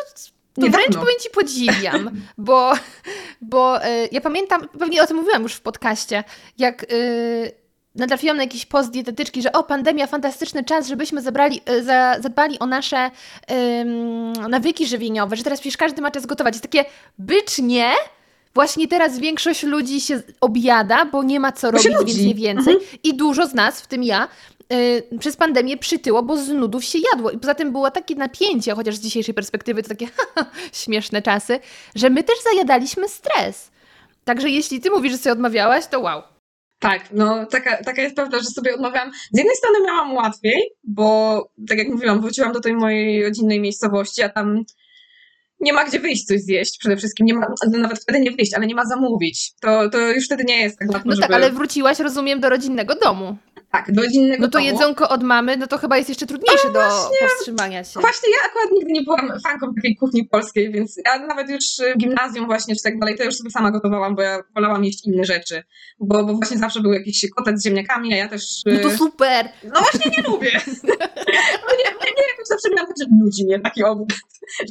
[0.61, 2.73] to wręcz powiem ci podziwiam, bo,
[3.41, 6.25] bo y, ja pamiętam, pewnie o tym mówiłam już w podcaście,
[6.59, 7.53] jak y,
[7.95, 12.67] natrafiłam na jakiś post dietetyczki, że o, pandemia, fantastyczny czas, żebyśmy zabrali, za, zadbali o
[12.67, 13.11] nasze
[14.49, 16.55] nawyki żywieniowe, że teraz przecież każdy ma czas gotować.
[16.55, 16.85] Jest takie,
[17.19, 17.93] bycz nie,
[18.55, 22.75] Właśnie teraz większość ludzi się objada, bo nie ma co robić, więc nie więcej.
[22.75, 22.99] Mhm.
[23.03, 24.29] I dużo z nas, w tym ja,
[24.71, 27.31] yy, przez pandemię przytyło, bo z nudów się jadło.
[27.31, 30.09] I poza tym było takie napięcie, chociaż z dzisiejszej perspektywy to takie
[30.83, 31.61] śmieszne czasy,
[31.95, 33.71] że my też zajadaliśmy stres.
[34.25, 36.23] Także jeśli ty mówisz, że sobie odmawiałaś, to wow.
[36.79, 39.13] Tak, no taka, taka jest prawda, że sobie odmawiałam.
[39.33, 44.23] Z jednej strony miałam łatwiej, bo tak jak mówiłam, wróciłam do tej mojej rodzinnej miejscowości,
[44.23, 44.65] a tam
[45.61, 48.67] nie ma gdzie wyjść coś zjeść przede wszystkim, nie ma, nawet wtedy nie wyjść, ale
[48.67, 49.53] nie ma zamówić.
[49.61, 52.95] To, to już wtedy nie jest tak łatwo, No tak, ale wróciłaś, rozumiem, do rodzinnego
[52.95, 53.37] domu.
[53.73, 54.65] Tak, do rodzinnego No to domu.
[54.71, 56.81] jedzonko od mamy, no to chyba jest jeszcze trudniejsze do
[57.21, 58.01] powstrzymania się.
[58.01, 61.99] Właśnie ja akurat nigdy nie byłam fanką takiej kuchni polskiej, więc ja nawet już w
[61.99, 65.25] gimnazjum właśnie, czy tak dalej, to już sobie sama gotowałam, bo ja wolałam jeść inne
[65.25, 65.63] rzeczy.
[66.01, 68.43] Bo, bo właśnie zawsze był jakiś kotlet z ziemniakami, a ja też...
[68.67, 69.49] No to super!
[69.65, 70.51] No właśnie nie lubię!
[71.69, 74.19] no nie, nie, nie, jakoś zawsze miałam że nudzi mnie taki obiad.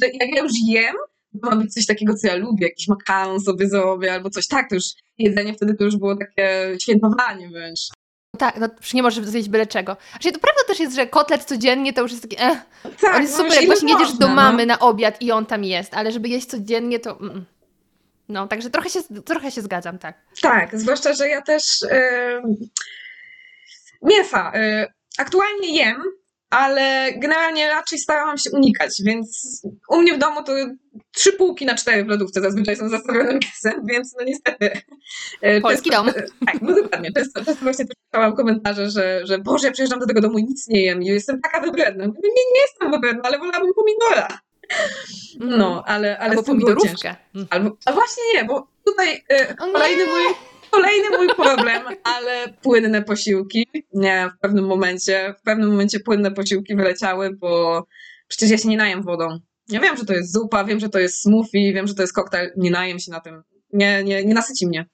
[0.02, 0.94] Że jak ja już jem,
[1.42, 4.46] to ma być coś takiego, co ja lubię, jakiś makaron sobie zrobię albo coś.
[4.46, 4.84] Tak, to już
[5.18, 7.80] jedzenie wtedy to już było takie świętowanie wręcz.
[8.38, 9.96] Tak, no nie możesz zjeść byle czego.
[10.10, 12.58] Znaczy, to prawda też jest, że kotlet codziennie to już jest taki, eh.
[13.00, 14.74] Tak, on jest no super, jak właśnie jedziesz do mamy no.
[14.74, 17.20] na obiad i on tam jest, ale żeby jeść codziennie to...
[17.20, 17.44] Mm.
[18.28, 20.18] No, także trochę się, trochę się zgadzam, tak.
[20.42, 22.42] Tak, zwłaszcza, że ja też yy,
[24.02, 24.86] mięsa yy,
[25.18, 26.02] aktualnie jem,
[26.50, 30.52] ale generalnie raczej starałam się unikać, więc u mnie w domu to
[31.12, 34.70] trzy półki na cztery w lodówce zazwyczaj są zastawione mięsem, więc no niestety.
[35.42, 36.10] E, Polski dom.
[36.46, 37.12] Tak, no dokładnie.
[37.12, 40.68] Często, często właśnie czytałam komentarze, że, że Boże, ja przyjeżdżam do tego domu i nic
[40.68, 42.04] nie jem i jestem taka wybredna.
[42.04, 42.12] Nie,
[42.54, 44.40] nie jestem wybredna, ale wolałabym pomidora.
[45.38, 45.82] No, mm.
[45.86, 47.16] ale, ale Albo pomidorówkę.
[47.50, 50.22] Albo, a właśnie nie, bo tutaj y, kolejny mój
[50.70, 53.68] Kolejny mój problem, ale płynne posiłki.
[53.94, 57.82] Nie, w pewnym momencie, w pewnym momencie płynne posiłki wyleciały, bo
[58.28, 59.38] przecież ja się nie najem wodą.
[59.68, 62.14] Ja wiem, że to jest zupa, wiem, że to jest smoothie, wiem, że to jest
[62.14, 63.42] koktajl, nie najem się na tym.
[63.72, 64.86] Nie, nie, nie nasyci mnie.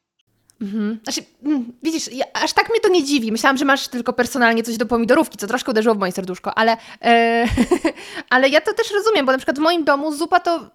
[0.60, 1.00] Mhm.
[1.02, 3.32] Znaczy, mm, widzisz, ja, aż tak mnie to nie dziwi.
[3.32, 6.76] Myślałam, że masz tylko personalnie coś do pomidorówki, co troszkę uderzyło w moje serduszko, ale,
[7.02, 7.46] e,
[8.30, 10.70] ale ja to też rozumiem, bo na przykład w moim domu zupa to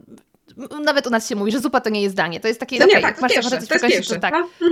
[0.83, 2.39] nawet u nas się mówi, że zupa to nie jest danie.
[2.39, 4.33] To jest takie, to okay, nie, tak, masz ochotę coś przekąsić, to tak.
[4.33, 4.71] Mhm.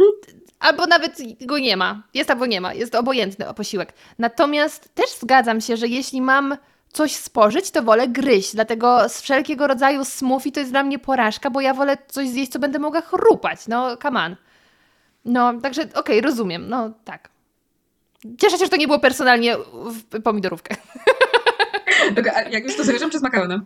[0.59, 2.03] Albo nawet go nie ma.
[2.13, 2.73] Jest albo nie ma.
[2.73, 3.93] Jest obojętny posiłek.
[4.19, 6.57] Natomiast też zgadzam się, że jeśli mam
[6.93, 8.53] coś spożyć, to wolę gryźć.
[8.53, 12.51] Dlatego z wszelkiego rodzaju smoothie to jest dla mnie porażka, bo ja wolę coś zjeść,
[12.51, 13.67] co będę mogła chrupać.
[13.67, 14.35] No, come on.
[15.25, 16.69] No, także okej, okay, rozumiem.
[16.69, 17.29] No, tak.
[18.37, 20.75] Cieszę się, że to nie było personalnie w pomidorówkę.
[22.51, 23.65] jak już to z ryżem czy z makaronem?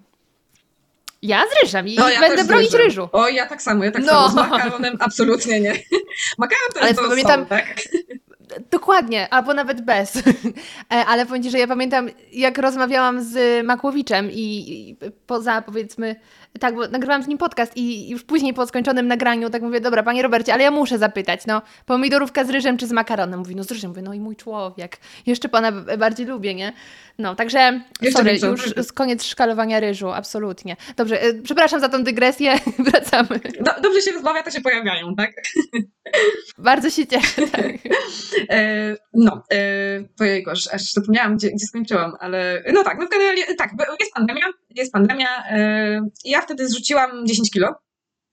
[1.22, 3.10] Ja z ryżem i no, ja będę bronić ryżu.
[3.12, 4.08] O, ja tak samo, ja tak no.
[4.08, 4.30] samo.
[4.30, 5.74] Z makaronem absolutnie nie.
[6.38, 7.66] Makaron to jest Ale pamiętam, są, tak?
[8.72, 10.14] Dokładnie, albo nawet bez.
[10.92, 14.96] E, ale powiem że ja pamiętam, jak rozmawiałam z Makłowiczem i
[15.28, 16.16] poza powiedzmy
[16.60, 20.04] tak, bo nagrywałam z nim podcast i już później po skończonym nagraniu tak mówię, dobra,
[20.04, 23.40] panie Robercie, ale ja muszę zapytać, no, pomidorówka z ryżem czy z makaronem?
[23.40, 23.92] Mówi, no z ryżem.
[23.92, 26.74] Mówię, no i mój człowiek, jeszcze pana bardziej lubię, nie?
[27.18, 30.76] No, także, jeszcze sorry, już z koniec szkalowania ryżu, absolutnie.
[30.98, 32.60] Dobrze, e, przepraszam za tą dygresję,
[32.92, 33.40] wracamy.
[33.60, 35.32] Do, dobrze się rozmawia, to się pojawiają, tak?
[36.58, 37.66] Bardzo się cieszę, tak.
[38.50, 43.72] e, no, e, aż, aż zapomniałam, gdzie, gdzie skończyłam, ale no tak, no generalnie, tak,
[44.00, 47.76] jest pandemia, jest pandemia, e, ja wtedy zrzuciłam 10 kilo,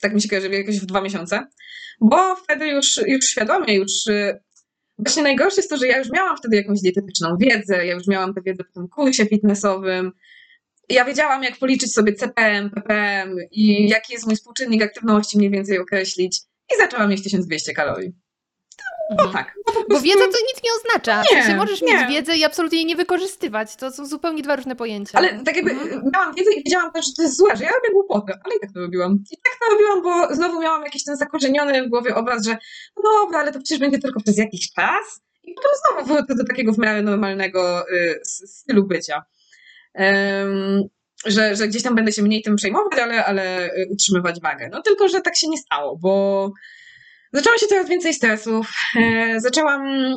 [0.01, 1.47] tak mi się kojarzy, jakoś w dwa miesiące,
[2.01, 4.39] bo wtedy już, już świadomie, już y,
[4.99, 8.35] właśnie najgorsze jest to, że ja już miałam wtedy jakąś dietetyczną wiedzę, ja już miałam
[8.35, 10.13] tę wiedzę po tym kursie fitnessowym,
[10.89, 15.79] ja wiedziałam, jak policzyć sobie CPM, PPM i jaki jest mój współczynnik aktywności mniej więcej
[15.79, 16.41] określić
[16.75, 18.13] i zaczęłam mieć 1200 kalorii.
[19.11, 19.33] No mhm.
[19.33, 19.55] tak.
[19.67, 21.23] No Bo wiedza to nic nie oznacza.
[21.23, 21.93] Nie, w sensie możesz nie.
[21.93, 23.77] mieć wiedzę i absolutnie jej nie wykorzystywać.
[23.77, 25.19] To są zupełnie dwa różne pojęcia.
[25.19, 26.11] Ale tak jakby mhm.
[26.15, 28.61] miałam wiedzę i wiedziałam też, że to jest złe, że ja robię głupotę, ale i
[28.61, 29.13] tak to robiłam.
[29.31, 32.59] I tak to robiłam, bo znowu miałam jakiś ten zakorzeniony w głowie obraz, że
[32.97, 35.21] no dobra, ale to przecież będzie tylko przez jakiś czas.
[35.45, 39.25] I potem znowu wrócę do takiego w miarę normalnego y, stylu bycia.
[39.95, 40.83] Um,
[41.27, 44.69] że, że gdzieś tam będę się mniej tym przejmować, ale, ale y, utrzymywać wagę.
[44.73, 46.53] No tylko, że tak się nie stało, bo
[47.33, 48.71] Zaczęło się coraz więcej stresów.
[48.97, 50.15] E, zaczęłam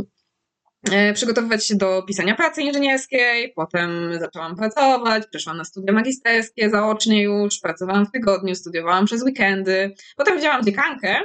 [0.91, 7.23] e, przygotowywać się do pisania pracy inżynierskiej, potem zaczęłam pracować, przeszłam na studia magisterskie zaocznie
[7.23, 11.15] już, pracowałam w tygodniu, studiowałam przez weekendy, potem wzięłam dziekankę,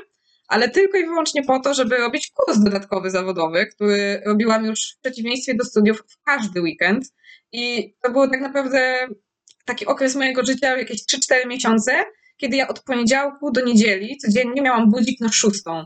[0.48, 5.00] ale tylko i wyłącznie po to, żeby robić kurs dodatkowy zawodowy, który robiłam już w
[5.00, 7.04] przeciwieństwie do studiów w każdy weekend
[7.52, 9.08] i to był tak naprawdę
[9.64, 12.04] taki okres mojego życia, jakieś 3-4 miesiące,
[12.36, 15.84] kiedy ja od poniedziałku do niedzieli codziennie miałam budzik na szóstą.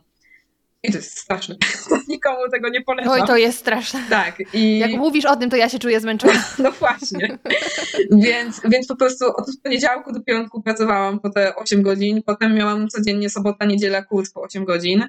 [0.82, 1.56] I to jest straszne.
[2.08, 3.12] Nikomu tego nie polecam.
[3.12, 4.00] Oj, to jest straszne.
[4.10, 4.54] Tak.
[4.54, 4.78] I...
[4.78, 6.44] Jak mówisz o tym, to ja się czuję zmęczona.
[6.58, 7.38] No właśnie.
[8.10, 12.88] więc, więc po prostu od poniedziałku do piątku pracowałam po te 8 godzin, potem miałam
[12.88, 15.04] codziennie sobota, niedziela kurs po 8 godzin.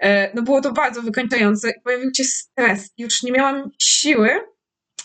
[0.00, 2.90] E, no było to bardzo wykończające i pojawił się stres.
[2.98, 4.30] Już nie miałam siły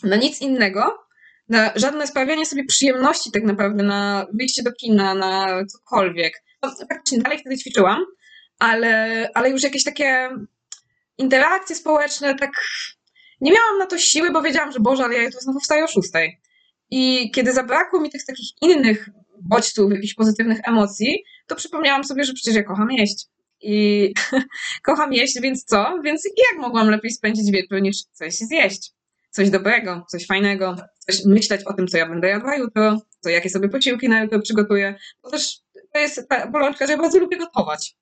[0.03, 1.02] na nic innego,
[1.53, 6.43] na żadne sprawianie sobie przyjemności tak naprawdę, na wyjście do kina, na cokolwiek.
[6.63, 8.05] No, faktycznie dalej wtedy ćwiczyłam,
[8.59, 10.29] ale, ale już jakieś takie
[11.17, 12.51] interakcje społeczne, tak
[13.41, 15.87] nie miałam na to siły, bo wiedziałam, że Boże, ale ja tu znowu wstaję o
[15.87, 16.39] szóstej.
[16.89, 19.09] I kiedy zabrakło mi tych takich innych
[19.41, 23.25] bodźców, jakichś pozytywnych emocji, to przypomniałam sobie, że przecież ja kocham jeść.
[23.61, 24.13] I
[24.87, 25.99] kocham jeść, więc co?
[26.03, 28.91] Więc jak mogłam lepiej spędzić wieczór niż coś zjeść?
[29.33, 33.49] Coś dobrego, coś fajnego, coś myśleć o tym, co ja będę jadła jutro, co jakie
[33.49, 34.95] sobie posiłki na jutro przygotuję.
[35.23, 35.59] Bo też
[35.93, 37.95] to jest ta bolączka, że ja bardzo lubię gotować.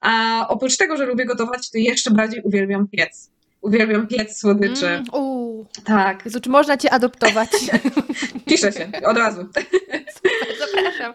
[0.00, 3.30] A oprócz tego, że lubię gotować, to jeszcze bardziej uwielbiam piec.
[3.60, 4.86] Uwielbiam piec słodyczy.
[4.86, 5.04] Mm,
[5.84, 6.24] tak.
[6.24, 7.50] Jezu, czy można cię adoptować?
[8.48, 9.48] Piszę się, od razu.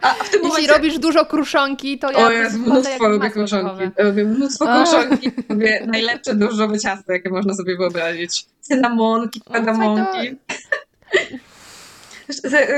[0.02, 0.62] A w tym momencie...
[0.62, 2.28] Jeśli robisz dużo kruszonki, to ja...
[2.28, 3.84] O Jezu, mnóstwo lubię kruszonki.
[3.98, 5.32] Robię mnóstwo kruszonki.
[5.50, 8.46] Robię najlepsze drożdżowe ciasto, jakie można sobie wyobrazić.
[8.62, 10.36] Cynamonki, kadamonki.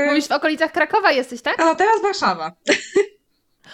[0.08, 1.60] Mówisz w okolicach Krakowa jesteś, tak?
[1.60, 2.52] A teraz Warszawa.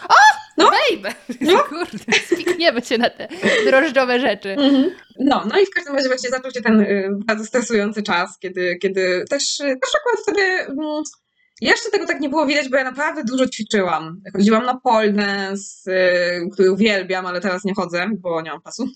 [0.09, 0.15] O!
[0.57, 1.15] No, baby!
[1.53, 1.59] No.
[1.59, 3.29] Kurde, spikniemy się na te
[3.67, 4.49] drożdżowe rzeczy.
[4.51, 4.91] Mhm.
[5.19, 8.77] No, no i w każdym razie właśnie zaczął się ten y, bardzo stresujący czas, kiedy,
[8.77, 11.03] kiedy też, też akurat wtedy mm,
[11.61, 14.23] jeszcze tego tak nie było widać, bo ja naprawdę dużo ćwiczyłam.
[14.33, 18.89] Chodziłam na pole y, który uwielbiam, ale teraz nie chodzę, bo nie mam czasu.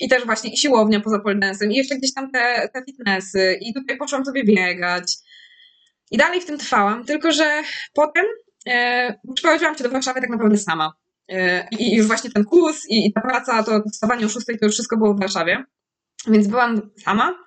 [0.00, 3.74] I też właśnie i siłownia poza pole i jeszcze gdzieś tam te, te fitnessy, i
[3.74, 5.14] tutaj poszłam sobie biegać.
[6.10, 7.62] I dalej w tym trwałam, tylko że
[7.94, 8.24] potem
[8.66, 10.92] e, przyprowadziłam się do Warszawy tak naprawdę sama.
[11.28, 14.66] E, I już właśnie ten kurs i, i ta praca, to wstawanie o szóstej, to
[14.66, 15.64] już wszystko było w Warszawie.
[16.26, 17.38] Więc byłam sama.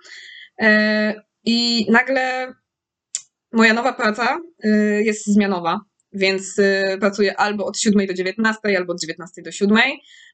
[0.61, 2.53] E, I nagle
[3.53, 5.79] moja nowa praca y, jest zmianowa,
[6.13, 9.77] więc y, pracuję albo od 7 do 19, albo od 19 do 7.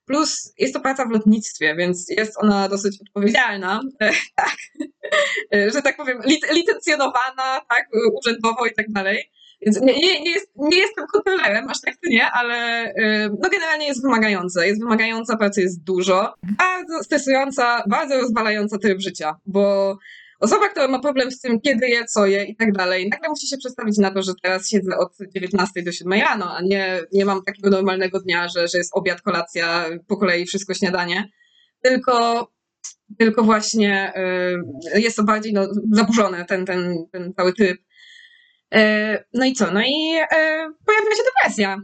[0.05, 3.81] Plus jest to praca w lotnictwie, więc jest ona dosyć odpowiedzialna,
[4.35, 4.55] tak,
[5.73, 6.21] że tak powiem,
[6.53, 9.31] licencjonowana, tak, urzędowo i tak dalej.
[9.61, 13.49] Więc nie, nie, nie, jest, nie jestem kontrolerem, aż tak to nie, ale y, no
[13.49, 14.65] generalnie jest wymagająca.
[14.65, 16.33] Jest wymagająca, pracy jest dużo.
[16.57, 19.97] Bardzo stresująca, bardzo rozwalająca tryb życia, bo
[20.39, 23.47] osoba, która ma problem z tym, kiedy je, co je i tak dalej, nagle musi
[23.47, 27.25] się przestawić na to, że teraz siedzę od 19 do 7 rano, a nie, nie
[27.25, 31.29] mam takiego normalnego dnia, że, że jest obiad, kolacja, po kolei wszystko śniadanie.
[31.81, 32.47] Tylko
[33.17, 34.13] tylko właśnie
[34.95, 37.81] y, jest to bardziej no, zaburzone, ten, ten, ten cały typ.
[38.75, 38.77] Y,
[39.33, 39.71] no i co?
[39.71, 40.19] No i
[40.85, 41.77] pojawia się depresja.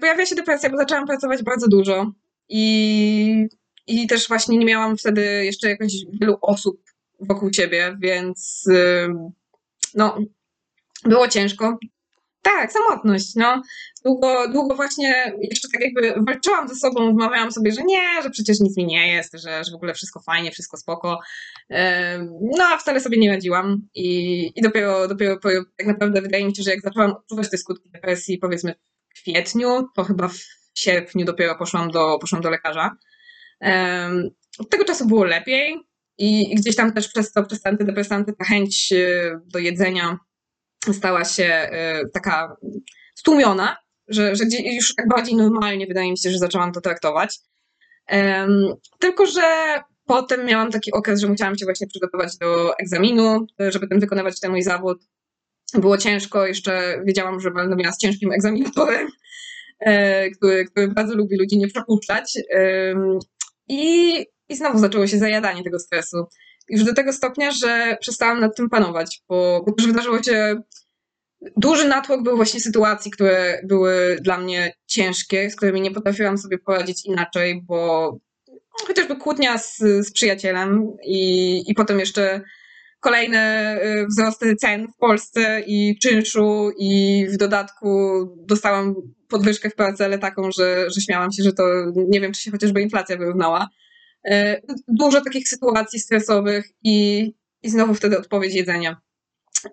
[0.00, 2.12] Pojawia się depresja, bo zaczęłam pracować bardzo dużo
[2.48, 3.46] i,
[3.86, 6.82] i też właśnie nie miałam wtedy jeszcze jakoś wielu osób
[7.28, 8.64] wokół siebie, więc
[9.94, 10.18] no,
[11.04, 11.78] było ciężko.
[12.42, 13.62] Tak, samotność, no.
[14.04, 18.60] Długo, długo właśnie jeszcze tak jakby walczyłam ze sobą, wmawiałam sobie, że nie, że przecież
[18.60, 21.18] nic mi nie jest, że, że w ogóle wszystko fajnie, wszystko spoko.
[22.58, 25.38] No, a wcale sobie nie radziłam i, i dopiero, dopiero
[25.76, 28.74] tak naprawdę wydaje mi się, że jak zaczęłam odczuwać te skutki depresji, powiedzmy
[29.08, 30.38] w kwietniu, to chyba w
[30.74, 32.96] sierpniu dopiero poszłam do, poszłam do lekarza.
[34.58, 38.44] Od tego czasu było lepiej i gdzieś tam też przez to, przez te antydepresanty ta
[38.44, 40.18] chęć e, do jedzenia
[40.92, 42.56] stała się e, taka
[43.14, 43.76] stłumiona,
[44.08, 44.44] że, że
[44.74, 47.38] już tak bardziej normalnie wydaje mi się, że zaczęłam to traktować.
[48.98, 49.42] Tylko, że
[50.06, 54.50] potem miałam taki okres, że musiałam się właśnie przygotować do egzaminu, żeby ten wykonywać ten
[54.50, 55.04] mój zawód.
[55.74, 59.08] Było ciężko, jeszcze wiedziałam, że będę miała z ciężkim egzaminatorem,
[59.80, 62.38] e, który, który bardzo lubi ludzi nie przepuszczać.
[63.68, 64.16] I,
[64.52, 66.26] I znowu zaczęło się zajadanie tego stresu.
[66.68, 70.62] Już do tego stopnia, że przestałam nad tym panować, bo, bo też wydarzyło się
[71.56, 76.58] duży natłok był właśnie sytuacji, które były dla mnie ciężkie, z którymi nie potrafiłam sobie
[76.58, 78.18] poradzić inaczej, bo
[78.86, 82.40] chociażby kłótnia z, z przyjacielem i, i potem jeszcze
[83.00, 87.88] kolejne y, wzrosty cen w Polsce i czynszu i w dodatku
[88.46, 88.94] dostałam
[89.28, 91.64] podwyżkę w pracy, ale taką, że, że śmiałam się, że to
[91.96, 93.68] nie wiem, czy się chociażby inflacja wyrównała.
[94.30, 97.26] Y, dużo takich sytuacji stresowych i,
[97.62, 99.00] i znowu wtedy odpowiedź jedzenia.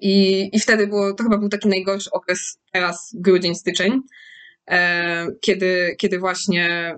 [0.02, 4.02] I, I wtedy było, to chyba był taki najgorszy okres teraz, grudzień, styczeń,
[4.72, 6.96] e, kiedy, kiedy właśnie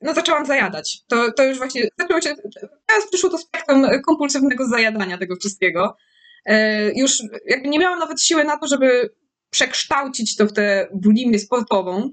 [0.00, 1.04] no zaczęłam zajadać.
[1.06, 2.34] To, to już właśnie zaczęło się,
[2.86, 5.96] teraz przyszło to spektrum kompulsywnego zajadania tego wszystkiego.
[6.44, 9.10] E, już jakby nie miałam nawet siły na to, żeby
[9.50, 12.10] przekształcić to w tę bulimię sportową, e,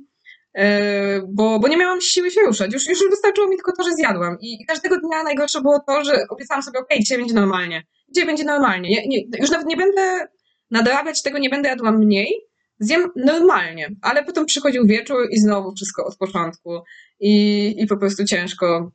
[1.27, 2.73] bo, bo nie miałam siły się ruszać.
[2.73, 4.37] Już, już wystarczyło mi tylko to, że zjadłam.
[4.41, 8.43] I każdego dnia najgorsze było to, że obiecałam sobie, ok, dzisiaj będzie normalnie gdzie będzie
[8.43, 8.95] normalnie.
[8.95, 10.27] Ja nie, już nawet nie będę
[10.71, 12.33] nadrabiać tego, nie będę jadła mniej,
[12.79, 16.81] zjem normalnie, ale potem przychodził wieczór i znowu wszystko od początku
[17.19, 18.91] i, i po prostu ciężko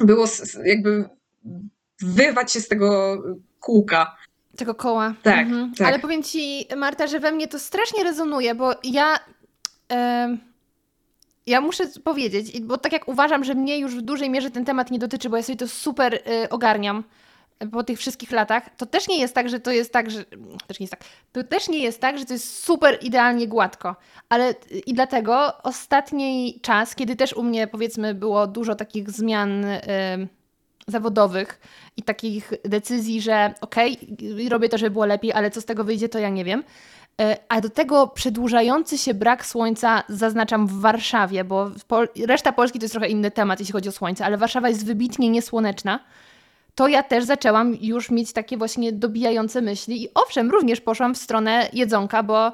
[0.00, 0.26] było
[0.64, 1.04] jakby
[2.02, 3.18] wyrwać się z tego
[3.60, 4.16] kółka.
[4.56, 5.14] Tego koła.
[5.22, 5.74] Tak, mhm.
[5.74, 5.88] tak.
[5.88, 9.18] Ale powiem Ci, Marta, że we mnie to strasznie rezonuje, bo ja...
[9.90, 10.51] Yy
[11.46, 14.90] ja muszę powiedzieć, bo tak jak uważam, że mnie już w dużej mierze ten temat
[14.90, 17.04] nie dotyczy, bo ja sobie to super y, ogarniam
[17.72, 20.24] po tych wszystkich latach, to też nie jest tak, że to jest tak, że
[20.66, 21.04] też nie jest tak.
[21.32, 23.96] To też nie jest tak, że to jest super idealnie gładko.
[24.28, 24.54] Ale
[24.86, 29.80] i dlatego ostatni czas, kiedy też u mnie powiedzmy było dużo takich zmian y,
[30.86, 31.60] zawodowych
[31.96, 35.84] i takich decyzji, że okej, okay, robię to, żeby było lepiej, ale co z tego
[35.84, 36.64] wyjdzie, to ja nie wiem.
[37.20, 41.70] Y, a do tego przedłużający się brak słońca zaznaczam w Warszawie, bo
[42.26, 45.30] reszta Polski to jest trochę inny temat, jeśli chodzi o słońce, ale Warszawa jest wybitnie
[45.30, 45.98] niesłoneczna
[46.74, 50.02] to ja też zaczęłam już mieć takie właśnie dobijające myśli.
[50.02, 52.52] I owszem, również poszłam w stronę jedzonka, bo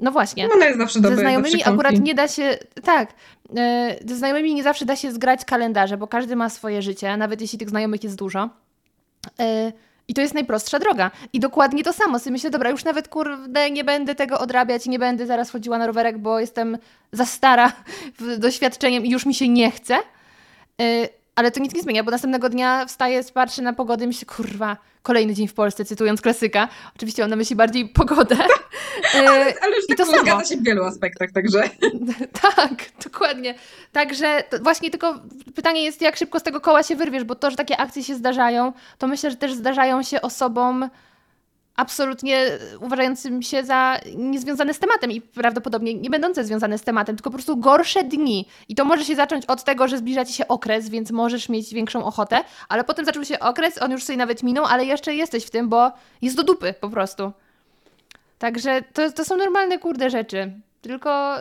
[0.00, 0.48] no właśnie.
[0.48, 3.14] No, jest zawsze ze znajomymi akurat nie da się, tak,
[3.56, 7.40] e, ze znajomymi nie zawsze da się zgrać kalendarze, bo każdy ma swoje życie, nawet
[7.40, 8.48] jeśli tych znajomych jest dużo.
[9.40, 9.72] E,
[10.08, 11.10] I to jest najprostsza droga.
[11.32, 12.18] I dokładnie to samo.
[12.18, 15.86] Sobie myślę, dobra, już nawet kurde, nie będę tego odrabiać, nie będę zaraz chodziła na
[15.86, 16.78] rowerek, bo jestem
[17.12, 17.72] za stara
[18.38, 19.98] doświadczeniem i już mi się nie chce.
[20.80, 24.26] E, ale to nic nie zmienia, bo następnego dnia wstaję, patrzę na pogodę i myślę,
[24.26, 26.68] kurwa, kolejny dzień w Polsce, cytując klasyka.
[26.96, 28.36] Oczywiście mam na myśli bardziej pogodę.
[29.14, 29.30] ale,
[29.62, 30.22] ale już I tak to samo.
[30.22, 31.62] zgadza się w wielu aspektach, także.
[32.56, 32.70] tak,
[33.04, 33.54] dokładnie.
[33.92, 35.20] Także właśnie tylko
[35.54, 38.14] pytanie jest, jak szybko z tego koła się wyrwiesz, bo to, że takie akcje się
[38.14, 40.90] zdarzają, to myślę, że też zdarzają się osobom,
[41.82, 42.46] absolutnie
[42.80, 47.34] uważającym się za niezwiązane z tematem i prawdopodobnie nie będące związane z tematem, tylko po
[47.34, 48.46] prostu gorsze dni.
[48.68, 51.74] I to może się zacząć od tego, że zbliża ci się okres, więc możesz mieć
[51.74, 55.44] większą ochotę, ale potem zaczął się okres, on już sobie nawet minął, ale jeszcze jesteś
[55.44, 55.92] w tym, bo
[56.22, 57.32] jest do dupy po prostu.
[58.38, 60.52] Także to, to są normalne, kurde rzeczy
[60.82, 61.36] tylko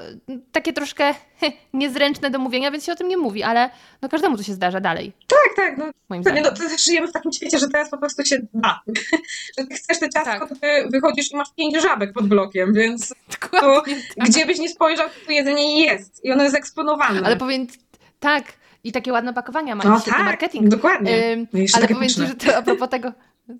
[0.52, 1.14] takie troszkę
[1.74, 3.70] niezręczne do mówienia, więc się o tym nie mówi, ale
[4.02, 5.14] no każdemu to się zdarza dalej.
[5.28, 5.78] Tak, tak.
[5.78, 6.44] No, moim zdaniem.
[6.44, 8.82] No, to żyjemy w takim świecie, że teraz po prostu się da.
[9.60, 10.50] że ty chcesz te ciastko, tak.
[10.50, 13.14] to ty wychodzisz i masz pięć żabek pod blokiem, więc
[13.52, 14.30] to, tak.
[14.30, 17.22] gdzie byś nie spojrzał, to jedzenie jest i ono jest eksponowane.
[17.24, 17.68] Ale powiem,
[18.20, 18.44] tak,
[18.84, 20.68] i takie ładne opakowania mają, no, tak, marketing.
[20.68, 21.34] dokładnie.
[21.34, 23.12] Ym, ale powiem Ci, że to, a propos tego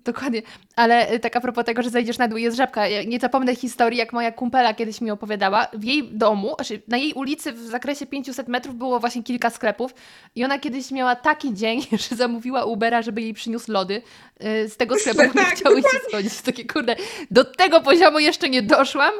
[0.04, 0.42] Dokładnie.
[0.76, 2.88] Ale y, tak a propos tego, że zejdziesz na dół, jest żabka.
[2.88, 5.68] Ja nie zapomnę historii, jak moja kumpela kiedyś mi opowiadała.
[5.72, 9.94] W jej domu, znaczy na jej ulicy w zakresie 500 metrów było właśnie kilka sklepów
[10.34, 14.02] i ona kiedyś miała taki dzień, że zamówiła Ubera, żeby jej przyniósł lody
[14.44, 16.42] y, z tego sklepu, bo nie Tak, chciały się schodzić.
[16.42, 16.96] Takie kurde,
[17.30, 19.12] do tego poziomu jeszcze nie doszłam,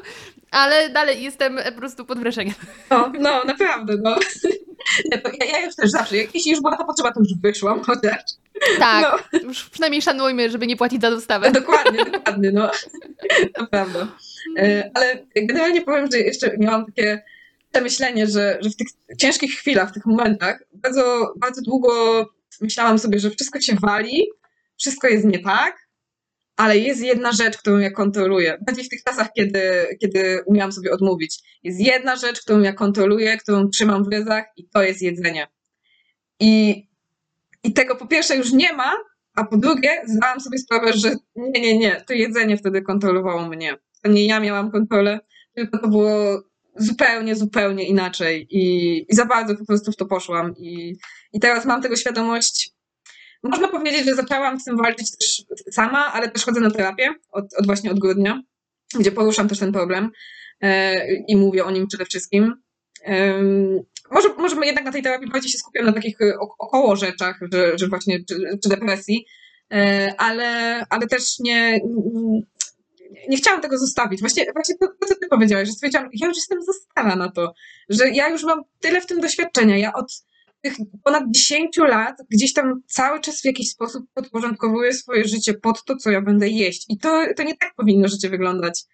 [0.50, 2.54] ale dalej jestem po prostu pod wrażeniem.
[2.90, 4.16] No, no naprawdę, no.
[5.40, 8.20] Ja, ja już też zawsze, jeśli już była ta potrzeba, to już wyszłam chociaż.
[8.78, 11.52] Tak, już przynajmniej szanujmy, żeby nie płacić za dostawę.
[11.52, 12.70] Dokładnie, dokładnie, no.
[13.60, 14.06] Naprawdę.
[14.58, 17.22] E, Ale generalnie powiem, że jeszcze miałam takie
[17.72, 18.88] przemyślenie, że, że w tych
[19.18, 21.90] ciężkich chwilach, w tych momentach bardzo, bardzo długo
[22.60, 24.26] myślałam sobie, że wszystko się wali,
[24.78, 25.88] wszystko jest nie tak,
[26.56, 28.58] ale jest jedna rzecz, którą ja kontroluję.
[28.66, 29.62] Bardziej w tych czasach, kiedy,
[30.00, 31.38] kiedy umiałam sobie odmówić.
[31.62, 35.46] Jest jedna rzecz, którą ja kontroluję, którą trzymam w ryzach i to jest jedzenie.
[36.40, 36.86] I,
[37.64, 38.92] I tego po pierwsze już nie ma,
[39.34, 43.76] a po drugie zdałam sobie sprawę, że nie, nie, nie, to jedzenie wtedy kontrolowało mnie.
[44.02, 45.20] To nie ja miałam kontrolę,
[45.54, 46.42] tylko to było
[46.76, 50.96] zupełnie, zupełnie inaczej i, i za bardzo po prostu w to poszłam i,
[51.32, 52.70] i teraz mam tego świadomość.
[53.42, 57.44] Można powiedzieć, że zaczęłam z tym walczyć też sama, ale też chodzę na terapię od,
[57.58, 58.42] od właśnie od grudnia,
[58.98, 60.10] gdzie poruszam też ten problem
[60.60, 62.54] e, i mówię o nim przede wszystkim.
[64.12, 67.40] Może, może jednak na tej terapii bardziej się skupiam na takich e, ok- około rzeczach,
[67.52, 69.26] że, że właśnie czy, czy depresji,
[69.72, 71.80] e, ale, ale też nie,
[73.28, 74.20] nie chciałam tego zostawić.
[74.20, 77.30] Właśnie, właśnie to, to, co ty powiedziałeś, że stwierdziłam, ja już jestem za stara na
[77.30, 77.52] to,
[77.88, 79.78] że ja już mam tyle w tym doświadczenia.
[79.78, 80.24] Ja od
[80.62, 85.84] tych ponad 10 lat gdzieś tam cały czas w jakiś sposób podporządkowuję swoje życie pod
[85.84, 86.86] to, co ja będę jeść.
[86.88, 88.84] I to, to nie tak powinno życie wyglądać.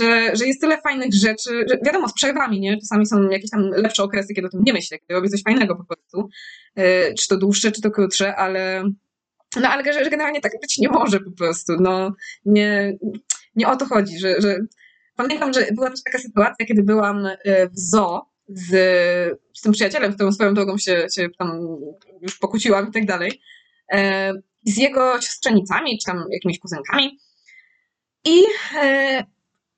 [0.00, 2.80] Że, że jest tyle fajnych rzeczy, że wiadomo, z przerwami, nie?
[2.80, 5.76] Czasami są jakieś tam lepsze okresy, kiedy o tym nie myślę, kiedy robię coś fajnego
[5.76, 6.28] po prostu.
[6.76, 8.84] Yy, czy to dłuższe, czy to krótsze, ale
[9.56, 11.72] no ale że, generalnie tak być nie może po prostu.
[11.80, 12.12] No,
[12.44, 12.98] nie,
[13.54, 14.58] nie o to chodzi, że, że
[15.16, 18.70] pamiętam, że była też taka sytuacja, kiedy byłam e, w zoo z,
[19.54, 21.60] z tym przyjacielem, z którą swoją drogą się, się tam
[22.20, 23.40] już pokłóciłam i tak dalej,
[23.92, 24.32] e,
[24.64, 27.18] z jego siostrzenicami, czy tam jakimiś kuzynkami.
[28.24, 28.42] I
[28.82, 29.24] e,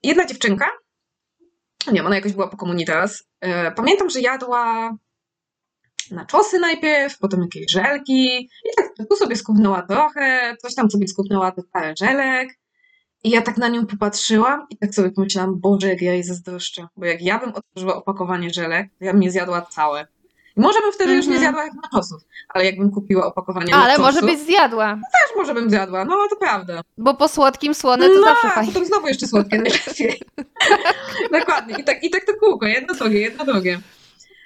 [0.03, 0.67] jedna dziewczynka,
[1.87, 4.97] nie wiem, ona jakoś była po komunii teraz, e, pamiętam, że jadła
[6.11, 11.09] na czosy najpierw, potem jakieś żelki i tak tu sobie skupnęła trochę, coś tam sobie
[11.09, 12.49] skupnęła te parę żelek
[13.25, 16.87] i ja tak na nią popatrzyłam i tak sobie pomyślałam, Boże, jak ja jej zazdroszczę,
[16.97, 20.07] bo jak ja bym otworzyła opakowanie żelek, to ja bym je zjadła całe.
[20.57, 21.41] Może bym wtedy już nie Mhm.
[21.55, 25.71] zjadła jak na czosów, ale jakbym kupiła opakowanie Ale może byś zjadła, Też może bym
[25.71, 26.81] zjadła, no to prawda.
[26.99, 28.73] bo po słodkim słone to no, zawsze fajnie.
[28.73, 30.23] potem znowu jeszcze słodkie najlepiej.
[31.41, 31.75] Dokładnie.
[31.79, 33.81] I tak, I tak to kółko, jedno drugie, jedno drugie.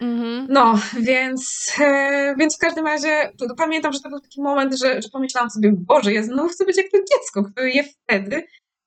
[0.00, 0.46] Mhm.
[0.50, 5.08] No, więc, e, więc w każdym razie pamiętam, że to był taki moment, że, że
[5.08, 8.46] pomyślałam sobie, Boże, ja znowu chcę być jak to dziecko, które je wtedy,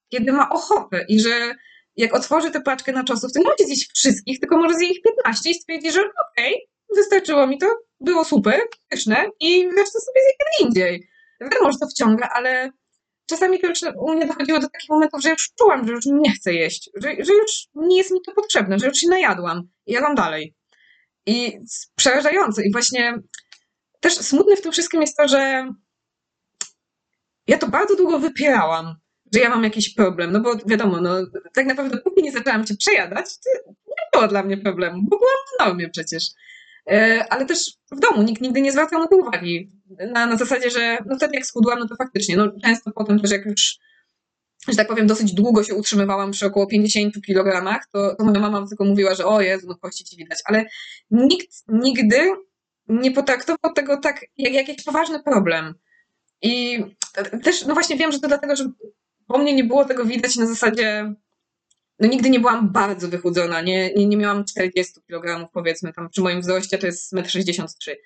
[0.09, 1.55] kiedy ma ochotę i że
[1.95, 5.01] jak otworzy tę paczkę na czosów, to nie będzie zjeść wszystkich, tylko może zjeść ich
[5.01, 6.01] 15 i stwierdzi, że
[6.31, 7.67] okej, wystarczyło mi to,
[7.99, 11.09] było super, pyszne i resztę sobie zje kiedy indziej.
[11.41, 12.71] Wiadomo, że to wciąga, ale
[13.29, 16.31] czasami to już u mnie dochodziło do takich momentów, że już czułam, że już nie
[16.31, 19.93] chcę jeść, że, że już nie jest mi to potrzebne, że już się najadłam i
[19.93, 20.55] jadłam dalej.
[21.25, 21.57] I
[21.95, 22.63] przerażające.
[22.65, 23.19] I właśnie
[23.99, 25.71] też smutne w tym wszystkim jest to, że
[27.47, 28.95] ja to bardzo długo wypierałam,
[29.33, 30.31] że ja mam jakiś problem.
[30.31, 31.15] No bo wiadomo, no,
[31.53, 35.37] tak naprawdę póki nie zaczęłam się przejadać, to nie było dla mnie problemu, bo byłam
[35.55, 36.23] w normie przecież.
[36.89, 39.71] E, Ale też w domu nikt nigdy nie zwracał na to uwagi.
[40.13, 43.31] Na, na zasadzie, że no wtedy jak schudłam, no to faktycznie, no często potem też
[43.31, 43.79] jak już
[44.67, 48.67] że tak powiem, dosyć długo się utrzymywałam przy około 50 kg, to, to moja mama
[48.67, 50.65] tylko mówiła, że o Jezu, no kości ci widać, ale
[51.11, 52.31] nikt nigdy
[52.87, 55.73] nie potraktował tego tak jak jakiś poważny problem.
[56.41, 56.83] I
[57.43, 58.69] też, no właśnie wiem, że to dlatego, że
[59.27, 61.13] po mnie nie było tego widać na zasadzie,
[61.99, 66.21] no nigdy nie byłam bardzo wychudzona, nie, nie, nie miałam 40 kg powiedzmy, tam przy
[66.21, 67.97] moim wzroście to jest 1,63 m.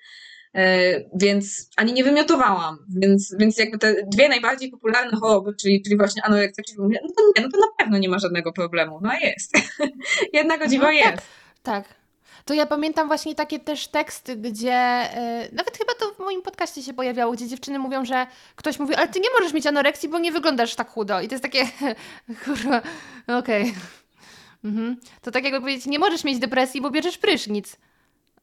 [0.54, 5.96] E, więc ani nie wymiotowałam, więc, więc jakby te dwie najbardziej popularne choroby, czyli, czyli
[5.96, 8.98] właśnie anorekcja, czyli mówię, no to nie, no to na pewno nie ma żadnego problemu,
[9.02, 9.52] no a jest.
[10.32, 11.22] Jednego dziwa No jest.
[11.62, 12.01] Tak.
[12.44, 16.82] To ja pamiętam właśnie takie też teksty, gdzie e, nawet chyba to w moim podcaście
[16.82, 18.26] się pojawiało, gdzie dziewczyny mówią, że
[18.56, 21.20] ktoś mówi, ale ty nie możesz mieć anoreksji, bo nie wyglądasz tak chudo.
[21.20, 21.64] I to jest takie,
[22.44, 22.82] kurwa,
[23.38, 23.74] okej.
[24.64, 24.96] Mhm.
[25.22, 27.76] To tak jakby powiedzieć, nie możesz mieć depresji, bo bierzesz prysznic.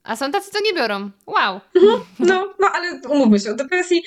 [0.04, 1.10] A są tacy, co nie biorą.
[1.26, 1.60] Wow.
[2.20, 4.04] No, no ale umówmy się, o depresji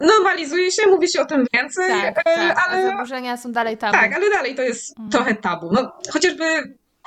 [0.00, 2.58] normalizuje się, mówi się o tym więcej, Tak, e, tak.
[2.68, 3.92] Ale zaburzenia są dalej tabu.
[3.92, 5.10] tak, ale dalej to jest Mhm.
[5.10, 5.72] trochę tabu.
[5.72, 6.44] No, chociażby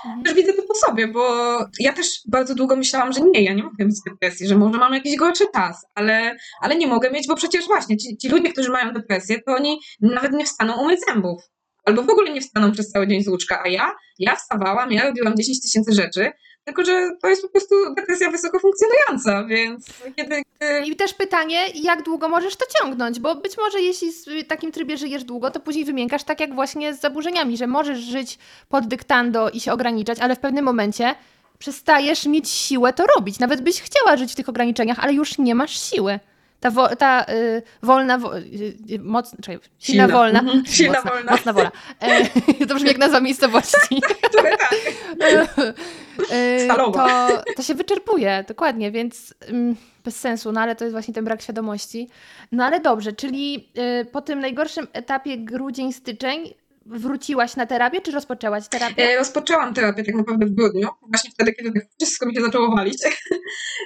[0.05, 0.23] mhm.
[0.23, 3.63] też widzę to po sobie, bo ja też bardzo długo myślałam, że nie, ja nie
[3.63, 7.35] mogę mieć depresji, że może mam jakiś gorszy czas, ale, ale nie mogę mieć, bo
[7.35, 11.43] przecież właśnie ci, ci ludzie, którzy mają depresję, to oni nawet nie wstaną umyć zębów.
[11.85, 15.03] Albo w ogóle nie wstaną przez cały dzień z łóżka, a ja, ja wstawałam, ja
[15.03, 16.31] robiłam 10 tysięcy rzeczy,
[16.66, 19.86] tylko, że to jest po prostu depresja wysoko funkcjonująca, więc
[20.16, 20.41] kiedy.
[20.86, 24.97] I też pytanie, jak długo możesz to ciągnąć, bo być może jeśli w takim trybie
[24.97, 28.39] żyjesz długo, to później wymiękasz tak jak właśnie z zaburzeniami, że możesz żyć
[28.70, 31.16] pod dyktando i się ograniczać, ale w pewnym momencie
[31.59, 33.39] przestajesz mieć siłę to robić.
[33.39, 36.20] Nawet byś chciała żyć w tych ograniczeniach, ale już nie masz siły.
[36.64, 38.41] Ta, wo, ta y, wolna, wo, y,
[38.89, 40.66] y mocna, czekaj, silna, silna wolna, mhm.
[40.66, 41.32] silna mocna, wolna.
[41.32, 41.72] mocna wola.
[41.99, 42.26] E,
[42.68, 44.01] to brzmi jak nazwa miejscowości.
[44.34, 45.55] tak.
[46.32, 51.14] e, to, to się wyczerpuje, dokładnie, więc mm, bez sensu, no ale to jest właśnie
[51.14, 52.09] ten brak świadomości.
[52.51, 53.70] No ale dobrze, czyli
[54.01, 56.53] y, po tym najgorszym etapie grudzień, styczeń
[56.86, 59.09] wróciłaś na terapię, czy rozpoczęłaś terapię?
[59.09, 62.97] E, rozpoczęłam terapię tak naprawdę w grudniu, właśnie wtedy, kiedy wszystko mi się zaczęło walić.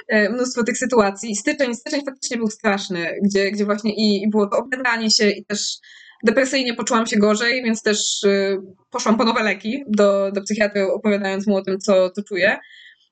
[0.08, 1.36] E, mnóstwo tych sytuacji.
[1.36, 5.46] Styczeń, styczeń faktycznie był straszny, gdzie, gdzie właśnie i, i było to obgadanie się i
[5.46, 5.80] też
[6.24, 8.58] depresyjnie poczułam się gorzej, więc też y,
[8.90, 12.58] poszłam po nowe leki do, do psychiatry, opowiadając mu o tym, co, co czuję.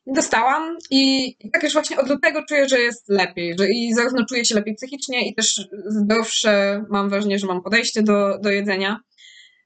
[0.07, 4.25] Dostałam i, i tak już właśnie od lutego czuję, że jest lepiej, że i zarówno
[4.25, 8.99] czuję się lepiej psychicznie i też zdrowsze, mam wrażenie, że mam podejście do, do jedzenia.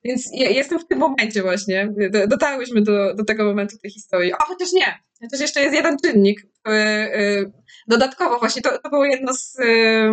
[0.04, 1.94] Więc jestem w tym momencie właśnie.
[2.28, 4.34] Dotarłyśmy do, do tego momentu tej historii.
[4.34, 5.00] A chociaż nie.
[5.22, 6.42] Chociaż jeszcze jest jeden czynnik.
[6.68, 7.52] Y,
[7.88, 9.60] dodatkowo właśnie to, to było jedno z.
[9.60, 10.12] Y,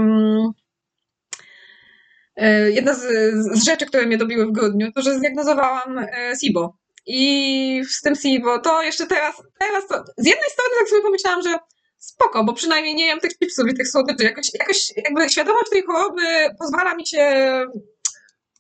[2.73, 3.01] jedna z,
[3.35, 6.07] z, rzeczy, które mnie dobiły w grudniu, to że zdiagnozowałam y,
[6.41, 6.77] SIBO.
[7.07, 11.43] I z tym SIBO to jeszcze teraz, teraz to, z jednej strony tak sobie pomyślałam,
[11.43, 11.59] że
[11.99, 14.25] spoko, bo przynajmniej nie jem tych chipsów i tych słodyczy.
[14.25, 16.23] Jakoś, jakoś jakby świadomość tej choroby
[16.59, 17.47] pozwala mi się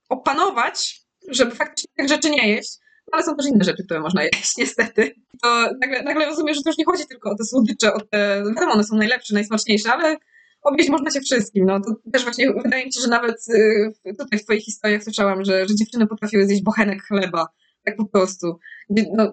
[0.08, 2.78] opanować żeby faktycznie tych rzeczy nie jeść,
[3.12, 5.14] ale są też inne rzeczy, które można jeść, niestety.
[5.42, 5.48] To
[5.80, 8.72] nagle, nagle rozumiem, że to już nie chodzi tylko o te słodycze, o te, wiadomo,
[8.72, 10.16] one są najlepsze, najsmaczniejsze, ale
[10.62, 11.66] obieść można się wszystkim.
[11.66, 15.44] No to też właśnie wydaje mi się, że nawet y, tutaj w Twoich historiach słyszałam,
[15.44, 17.46] że, że dziewczyny potrafiły zjeść bochenek chleba,
[17.84, 18.58] tak po prostu.
[18.88, 19.32] No,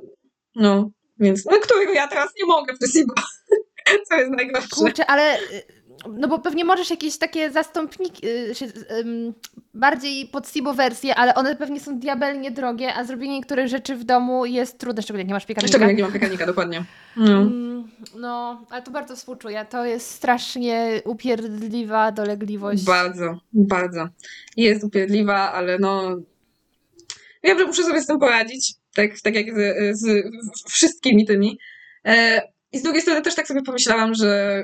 [0.55, 2.93] no więc, no którego ja teraz nie mogę przez
[4.09, 4.75] co jest najgorsze.
[4.75, 5.37] Kurczę, ale
[6.09, 8.53] no bo pewnie możesz jakieś takie zastąpniki, y,
[9.73, 14.03] bardziej pod Sibo wersje, ale one pewnie są diabelnie drogie, a zrobienie niektórych rzeczy w
[14.03, 15.69] domu jest trudne, szczególnie jak nie masz piekarnika.
[15.69, 16.83] Szczególnie jak nie mam piekarnika, dokładnie.
[17.17, 17.49] No.
[18.15, 19.65] No, ale to bardzo współczuję.
[19.69, 22.83] To jest strasznie upierdliwa dolegliwość.
[22.83, 24.07] Bardzo, bardzo.
[24.57, 26.17] Jest upierdliwa, ale no...
[27.43, 29.45] Wiem, że muszę sobie z tym poradzić, tak, tak jak
[29.91, 30.01] z,
[30.53, 31.59] z wszystkimi tymi.
[32.05, 32.41] E,
[32.71, 34.63] I z drugiej strony też tak sobie pomyślałam, że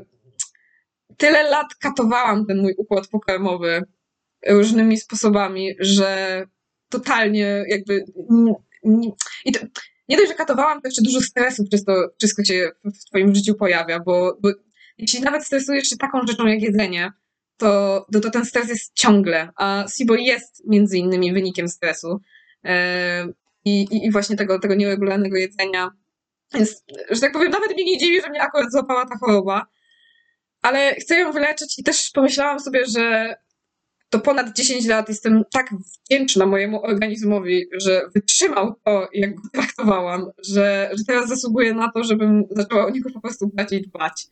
[1.20, 3.84] tyle lat katowałam ten mój układ pokarmowy
[4.48, 6.44] różnymi sposobami, że
[6.90, 8.06] totalnie jakby.
[9.46, 9.60] I to,
[10.10, 13.56] nie dość, że katowałam, to jeszcze dużo stresu przez to wszystko się w Twoim życiu
[13.56, 14.50] pojawia, bo, bo
[14.98, 17.12] jeśli nawet stresujesz się taką rzeczą jak jedzenie,
[17.58, 22.20] to, to, to ten stres jest ciągle, a SIBO jest między innymi wynikiem stresu
[22.66, 23.28] e,
[23.66, 25.92] i, i, właśnie tego, tego nieregularnego jedzenia.
[26.54, 29.66] Więc, że tak powiem, nawet mnie nie dziwi, że mnie akurat złapała ta choroba,
[30.62, 33.36] ale chcę ją wyleczyć i też pomyślałam sobie, że
[34.10, 40.26] to ponad 10 lat jestem tak wdzięczna mojemu organizmowi, że wytrzymał to, jak go traktowałam,
[40.48, 44.28] że, że teraz zasługuję na to, żebym zaczęła o niego po prostu bardziej dbać.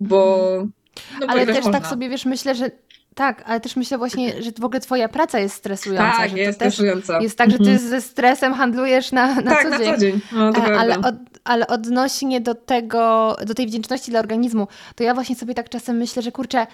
[0.00, 0.66] Bo.
[1.20, 1.80] No, ale też tak można.
[1.80, 2.70] tak sobie wiesz, myślę, że
[3.20, 6.16] tak, ale też myślę właśnie, że w ogóle twoja praca jest stresująca.
[6.16, 7.20] Tak, jest stresująca.
[7.20, 7.78] Jest tak, że ty mhm.
[7.88, 9.86] ze stresem handlujesz na, na tak, co dzień.
[9.86, 10.20] na co dzień.
[10.32, 11.14] No, e, ale, od,
[11.44, 15.96] ale odnośnie do tego, do tej wdzięczności dla organizmu, to ja właśnie sobie tak czasem
[15.96, 16.66] myślę, że kurczę,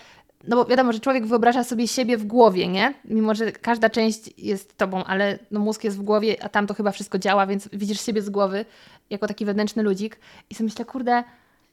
[0.49, 2.94] no bo wiadomo, że człowiek wyobraża sobie siebie w głowie, nie?
[3.05, 6.74] Mimo, że każda część jest tobą, ale no mózg jest w głowie, a tam to
[6.74, 8.64] chyba wszystko działa, więc widzisz siebie z głowy
[9.11, 10.18] jako taki wewnętrzny ludzik
[10.51, 11.24] i sobie myślę, kurde,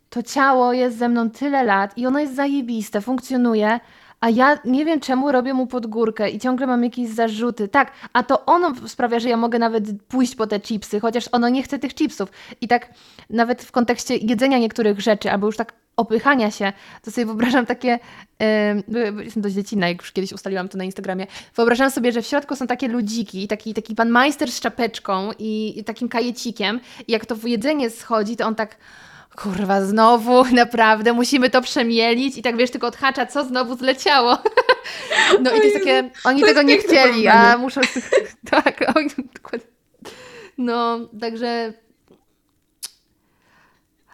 [0.09, 3.79] to ciało jest ze mną tyle lat i ono jest zajebiste, funkcjonuje,
[4.23, 7.67] a ja nie wiem czemu robię mu podgórkę i ciągle mam jakieś zarzuty.
[7.67, 11.49] Tak, a to ono sprawia, że ja mogę nawet pójść po te chipsy, chociaż ono
[11.49, 12.31] nie chce tych chipsów.
[12.61, 12.89] I tak
[13.29, 17.99] nawet w kontekście jedzenia niektórych rzeczy, albo już tak opychania się, to sobie wyobrażam takie,
[18.39, 22.27] yy, jestem dość dziecinna, jak już kiedyś ustaliłam to na Instagramie, wyobrażam sobie, że w
[22.27, 27.11] środku są takie ludziki, taki, taki pan majster z czapeczką i, i takim kajecikiem i
[27.11, 28.77] jak to w jedzenie schodzi, to on tak
[29.35, 32.37] kurwa, znowu, naprawdę, musimy to przemielić?
[32.37, 34.37] I tak wiesz, tylko odhacza, co znowu zleciało.
[35.41, 37.81] No i to jest takie, oni to tego nie chcieli, a muszą...
[38.51, 39.09] Tak, oni...
[40.57, 41.73] No, także...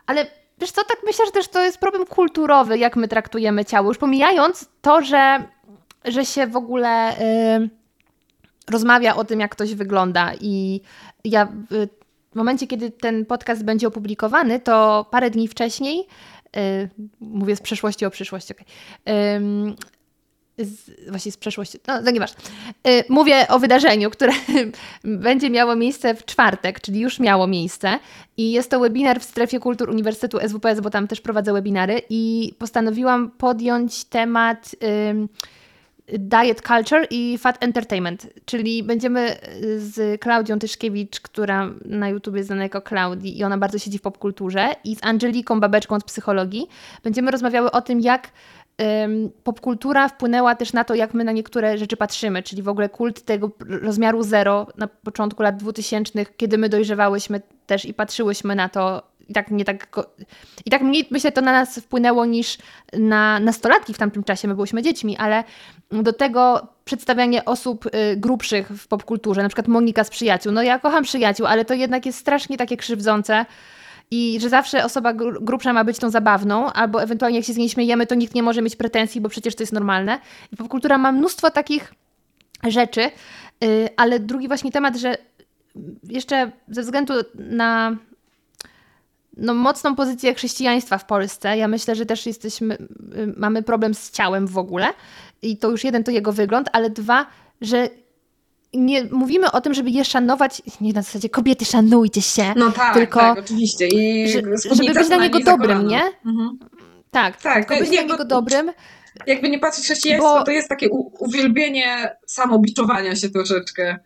[0.06, 0.28] Ale
[0.60, 3.88] wiesz co, tak myślę, że też to jest problem kulturowy, jak my traktujemy ciało.
[3.88, 5.44] Już pomijając to, że,
[6.06, 7.16] że się w ogóle...
[7.60, 7.70] Yy,
[8.70, 10.32] rozmawia o tym, jak ktoś wygląda.
[10.42, 10.82] I
[11.24, 11.90] ja y,
[12.32, 16.08] w momencie, kiedy ten podcast będzie opublikowany, to parę dni wcześniej,
[16.56, 16.62] yy,
[17.20, 18.66] mówię z przeszłości o przyszłości, okay,
[19.06, 22.38] yy, z, właśnie z przeszłości, no, no nieważne.
[22.86, 24.34] Yy, mówię o wydarzeniu, które
[25.04, 28.00] będzie miało miejsce w czwartek, czyli już miało miejsce.
[28.38, 32.02] I jest to webinar w strefie kultur Uniwersytetu SWPS, bo tam też prowadzę webinary.
[32.10, 34.76] I postanowiłam podjąć temat
[36.14, 39.36] diet culture i fat entertainment, czyli będziemy
[39.78, 44.02] z Klaudią Tyszkiewicz, która na YouTube jest znana jako Klaudii i ona bardzo siedzi w
[44.02, 46.68] popkulturze i z Angeliką Babeczką od psychologii
[47.04, 48.32] będziemy rozmawiały o tym, jak
[49.44, 53.22] popkultura wpłynęła też na to, jak my na niektóre rzeczy patrzymy, czyli w ogóle kult
[53.22, 59.04] tego rozmiaru zero na początku lat 2000, kiedy my dojrzewałyśmy też i patrzyłyśmy na to
[59.30, 59.88] i tak nie tak.
[60.66, 62.58] I tak mniej myślę, to na nas wpłynęło niż
[62.94, 65.44] na nastolatki w tamtym czasie, my byliśmy dziećmi, ale
[65.92, 70.52] do tego przedstawianie osób y, grubszych w popkulturze, na przykład Monika z przyjaciół.
[70.52, 73.46] No ja kocham przyjaciół, ale to jednak jest strasznie takie krzywdzące.
[74.12, 77.70] I że zawsze osoba grubsza ma być tą zabawną, albo ewentualnie jak się z niej
[77.70, 80.20] śmiejemy, to nikt nie może mieć pretensji, bo przecież to jest normalne.
[80.52, 81.94] I popkultura ma mnóstwo takich
[82.68, 83.02] rzeczy,
[83.64, 85.18] y, ale drugi właśnie temat, że
[86.04, 87.98] jeszcze ze względu na
[89.40, 91.58] no, mocną pozycję chrześcijaństwa w Polsce.
[91.58, 94.88] Ja myślę, że też jesteśmy, y, mamy problem z ciałem w ogóle.
[95.42, 97.26] I to już jeden to jego wygląd, ale dwa,
[97.62, 97.90] że
[98.74, 102.54] nie mówimy o tym, żeby je szanować, nie na zasadzie kobiety szanujcie się.
[102.56, 103.88] No tak, tylko, tak, oczywiście.
[103.88, 106.02] I że, żeby być dla niego dobrym, nie?
[106.26, 106.60] Mhm.
[107.12, 107.68] Tak, tak.
[107.68, 108.72] Tylko być dla niego dobrym.
[109.28, 110.44] Jakby nie patrzeć chrześcijaństwo, bo...
[110.44, 114.00] to jest takie uwielbienie samobiczowania się troszeczkę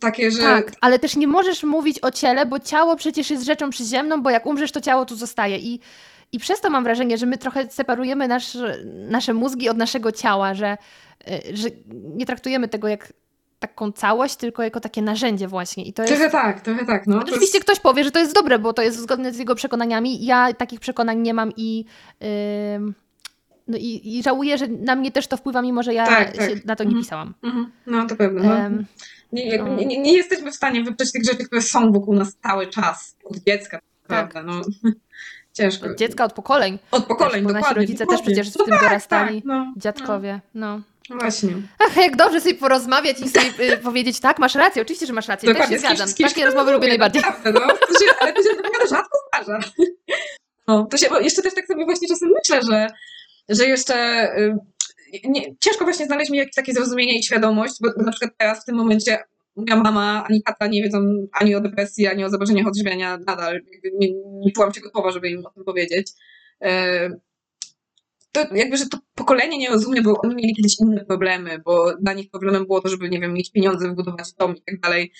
[0.00, 0.42] takie, że...
[0.42, 4.30] Tak, ale też nie możesz mówić o ciele, bo ciało przecież jest rzeczą przyziemną, bo
[4.30, 5.58] jak umrzesz, to ciało tu zostaje.
[5.58, 5.80] I,
[6.32, 8.56] i przez to mam wrażenie, że my trochę separujemy nasz,
[9.08, 10.78] nasze mózgi od naszego ciała, że,
[11.28, 13.12] y, że nie traktujemy tego jak
[13.58, 15.84] taką całość, tylko jako takie narzędzie właśnie.
[15.84, 16.32] I to trochę jest...
[16.32, 17.06] tak, trochę tak.
[17.06, 17.18] No.
[17.18, 17.64] Oczywiście jest...
[17.64, 20.24] ktoś powie, że to jest dobre, bo to jest zgodne z jego przekonaniami.
[20.24, 21.84] Ja takich przekonań nie mam i...
[22.20, 22.28] Yy...
[23.68, 26.64] No i, i żałuję, że na mnie też to wpływa, mimo że ja tak, tak.
[26.64, 27.04] na to nie mhm.
[27.04, 27.34] pisałam.
[27.42, 27.72] Mhm.
[27.86, 28.42] No to pewne.
[28.42, 28.54] No.
[28.54, 28.86] Um,
[29.32, 29.74] nie, no.
[29.74, 33.36] nie, nie, jesteśmy w stanie wyprzeć tych rzeczy, które są wokół nas cały czas, od
[33.36, 34.32] dziecka, tak.
[34.32, 34.42] prawda?
[34.42, 34.62] No,
[35.58, 35.86] ciężko.
[35.86, 36.78] Od dziecka, od pokoleń.
[36.90, 38.24] Od pokoleń, też, bo Nasi rodzice dokładnie.
[38.24, 40.80] też przecież w no tym tak, dorastali, tak, no, dziadkowie, no.
[41.10, 41.16] no.
[41.18, 41.50] Właśnie.
[41.78, 45.28] Ach, jak dobrze sobie porozmawiać i sobie y, powiedzieć, tak, masz rację, oczywiście, że masz
[45.28, 46.28] rację, Dokładnie, też się zgadzam.
[46.28, 47.22] Takie rozmowy lubię najbardziej.
[47.22, 47.60] Naprawdę, no.
[47.60, 49.60] To się, ale to się naprawdę rzadko zdarza.
[50.68, 52.86] No, to się, jeszcze też tak sobie właśnie czasem myślę, że,
[53.48, 54.58] że jeszcze y,
[55.24, 58.62] nie, ciężko właśnie znaleźć mi jakieś takie zrozumienie i świadomość, bo, bo na przykład teraz
[58.62, 59.18] w tym momencie
[59.56, 63.60] moja mama ani tata nie wiedzą ani o depresji, ani o zaburzeniach odżywiania nadal.
[63.98, 66.12] Nie, nie czułam się gotowa, żeby im o tym powiedzieć.
[66.62, 67.10] E,
[68.32, 72.12] to jakby, że to pokolenie nie rozumie, bo oni mieli kiedyś inne problemy, bo dla
[72.12, 75.12] nich problemem było to, żeby, nie wiem, mieć pieniądze, wybudować dom i tak dalej.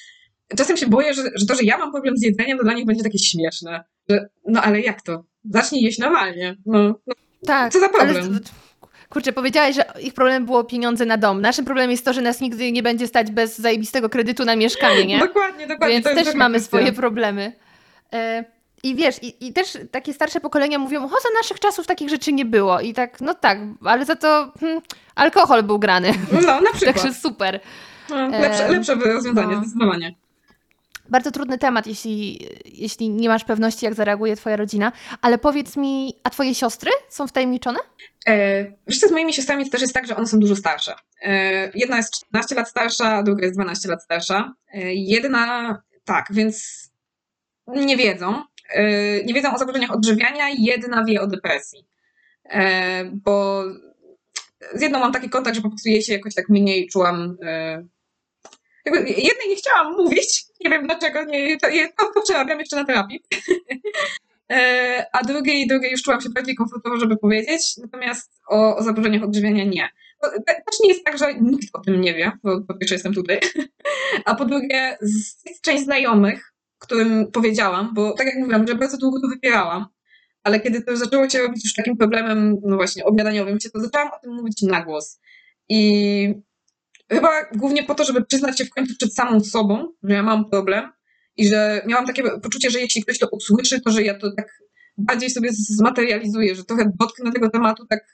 [0.56, 2.86] Czasem się boję, że, że to, że ja mam problem z jedzeniem, to dla nich
[2.86, 3.84] będzie takie śmieszne.
[4.08, 5.24] Że, no ale jak to?
[5.44, 6.56] Zacznij jeść normalnie.
[6.66, 7.14] No, no
[7.46, 7.72] tak.
[7.72, 8.40] Co za problem?
[9.10, 11.40] Kurczę, powiedziałaś, że ich problemem było pieniądze na dom.
[11.40, 15.06] Naszym problemem jest to, że nas nigdy nie będzie stać bez zajebistego kredytu na mieszkanie,
[15.06, 15.18] nie?
[15.18, 16.00] dokładnie, dokładnie.
[16.00, 17.52] Więc też mamy swoje problemy.
[18.12, 18.44] E,
[18.82, 22.32] I wiesz, i, i, też takie starsze pokolenia mówią, o, za naszych czasów takich rzeczy
[22.32, 22.80] nie było.
[22.80, 24.80] I tak, no tak, ale za to hmm,
[25.14, 26.12] alkohol był grany.
[26.32, 26.96] No, na przykład.
[26.96, 27.60] Także super.
[28.10, 29.62] No, lepsze, lepsze rozwiązanie, no.
[29.62, 30.14] zdecydowanie
[31.10, 34.92] bardzo trudny temat, jeśli, jeśli nie masz pewności, jak zareaguje Twoja rodzina.
[35.22, 37.78] Ale powiedz mi, a Twoje siostry są wtajemniczone?
[38.26, 40.94] E, wiesz co, z moimi siostrami to też jest tak, że one są dużo starsze.
[41.22, 41.32] E,
[41.74, 44.54] jedna jest 14 lat starsza, druga jest 12 lat starsza.
[44.74, 46.86] E, jedna, tak, więc
[47.66, 48.42] nie wiedzą.
[49.24, 51.86] Nie wiedzą o zaburzeniach odżywiania, jedna wie o depresji.
[53.12, 53.64] Bo
[54.74, 57.36] z jedną mam taki kontakt, że po prostu jej się jakoś tak mniej czułam
[58.86, 61.68] jednej nie chciałam mówić, nie wiem dlaczego, nie, to,
[62.14, 63.20] to, to jeszcze na terapii.
[64.52, 69.22] E, a drugiej, drugiej już czułam się bardziej komfortowo, żeby powiedzieć, natomiast o, o zaburzeniach
[69.22, 69.88] odżywiania nie.
[70.46, 73.40] Też nie jest tak, że nikt o tym nie wie, bo po pierwsze jestem tutaj,
[74.24, 74.98] a po drugie
[75.46, 79.86] jest część znajomych, którym powiedziałam, bo tak jak mówiłam, że bardzo długo to wypierałam,
[80.42, 84.18] ale kiedy to zaczęło się robić już takim problemem, no właśnie, obiadaniowym, to zaczęłam o
[84.22, 85.20] tym mówić na głos.
[85.68, 86.34] I
[87.12, 90.50] Chyba głównie po to, żeby przyznać się w końcu przed samą sobą, że ja mam
[90.50, 90.92] problem
[91.36, 94.48] i że miałam takie poczucie, że jeśli ktoś to usłyszy, to że ja to tak
[94.98, 98.04] bardziej sobie zmaterializuję, że trochę dotknę tego tematu tak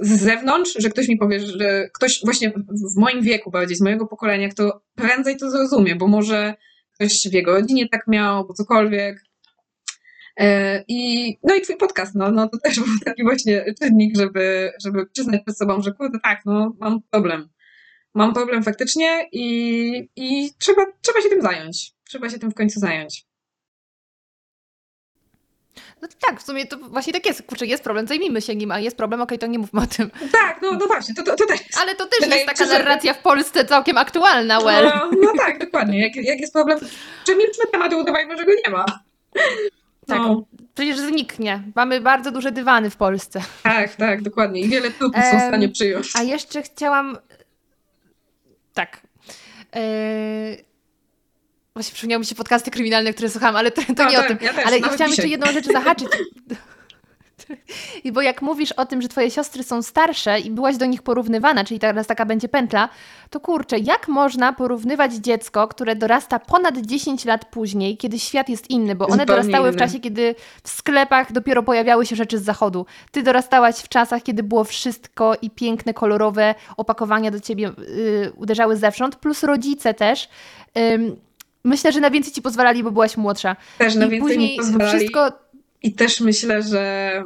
[0.00, 2.52] z zewnątrz, że ktoś mi powie, że ktoś właśnie
[2.94, 6.54] w moim wieku bardziej, z mojego pokolenia, kto prędzej to zrozumie, bo może
[6.94, 9.22] ktoś w jego rodzinie tak miał, bo cokolwiek.
[10.36, 14.72] E, I, no i twój podcast, no, no to też był taki właśnie czynnik, żeby,
[14.84, 17.48] żeby przyznać przed sobą, że kurde, tak, no mam problem
[18.14, 21.92] mam problem faktycznie i, i trzeba, trzeba się tym zająć.
[22.08, 23.26] Trzeba się tym w końcu zająć.
[26.02, 27.42] No tak, w sumie to właśnie tak jest.
[27.42, 29.86] Kurczę, jest problem, zajmijmy się nim, a jest problem, okej, okay, to nie mówmy o
[29.86, 30.10] tym.
[30.32, 31.60] Tak, no, no właśnie, to, to, to też.
[31.80, 34.84] Ale to też jest taka narracja w Polsce całkiem aktualna, well.
[34.94, 36.00] No, no tak, dokładnie.
[36.00, 36.78] Jak, jak jest problem,
[37.24, 38.84] przemilczmy temat i udawajmy, że go nie ma.
[40.06, 40.44] Tak, no.
[40.74, 41.62] przecież zniknie.
[41.74, 43.40] Mamy bardzo duże dywany w Polsce.
[43.62, 44.60] Tak, tak, dokładnie.
[44.60, 46.10] I wiele trupów są w stanie przyjąć.
[46.14, 47.18] A jeszcze chciałam...
[48.74, 49.00] Tak.
[49.72, 50.74] Eee
[51.74, 54.28] Właśnie przypomniały mi się podcasty kryminalne, które słuchałam, ale to, to no, nie tak, o
[54.28, 54.38] tym.
[54.42, 56.08] Ja ale ja chciałam jeszcze jedną rzecz zahaczyć.
[58.04, 61.02] I bo jak mówisz o tym, że twoje siostry są starsze i byłaś do nich
[61.02, 62.88] porównywana, czyli teraz taka będzie pętla,
[63.30, 68.70] to kurczę, jak można porównywać dziecko, które dorasta ponad 10 lat później, kiedy świat jest
[68.70, 69.76] inny, bo one Zupełnie dorastały inny.
[69.76, 72.86] w czasie, kiedy w sklepach dopiero pojawiały się rzeczy z zachodu.
[73.10, 78.76] Ty dorastałaś w czasach, kiedy było wszystko i piękne, kolorowe opakowania do ciebie yy, uderzały
[78.76, 80.28] zewsząd, plus rodzice też.
[80.74, 81.16] Yy,
[81.64, 83.56] myślę, że na więcej ci pozwalali, bo byłaś młodsza.
[83.78, 84.98] Też na I więcej mi pozwalali.
[84.98, 85.43] Wszystko...
[85.84, 87.22] I też myślę, że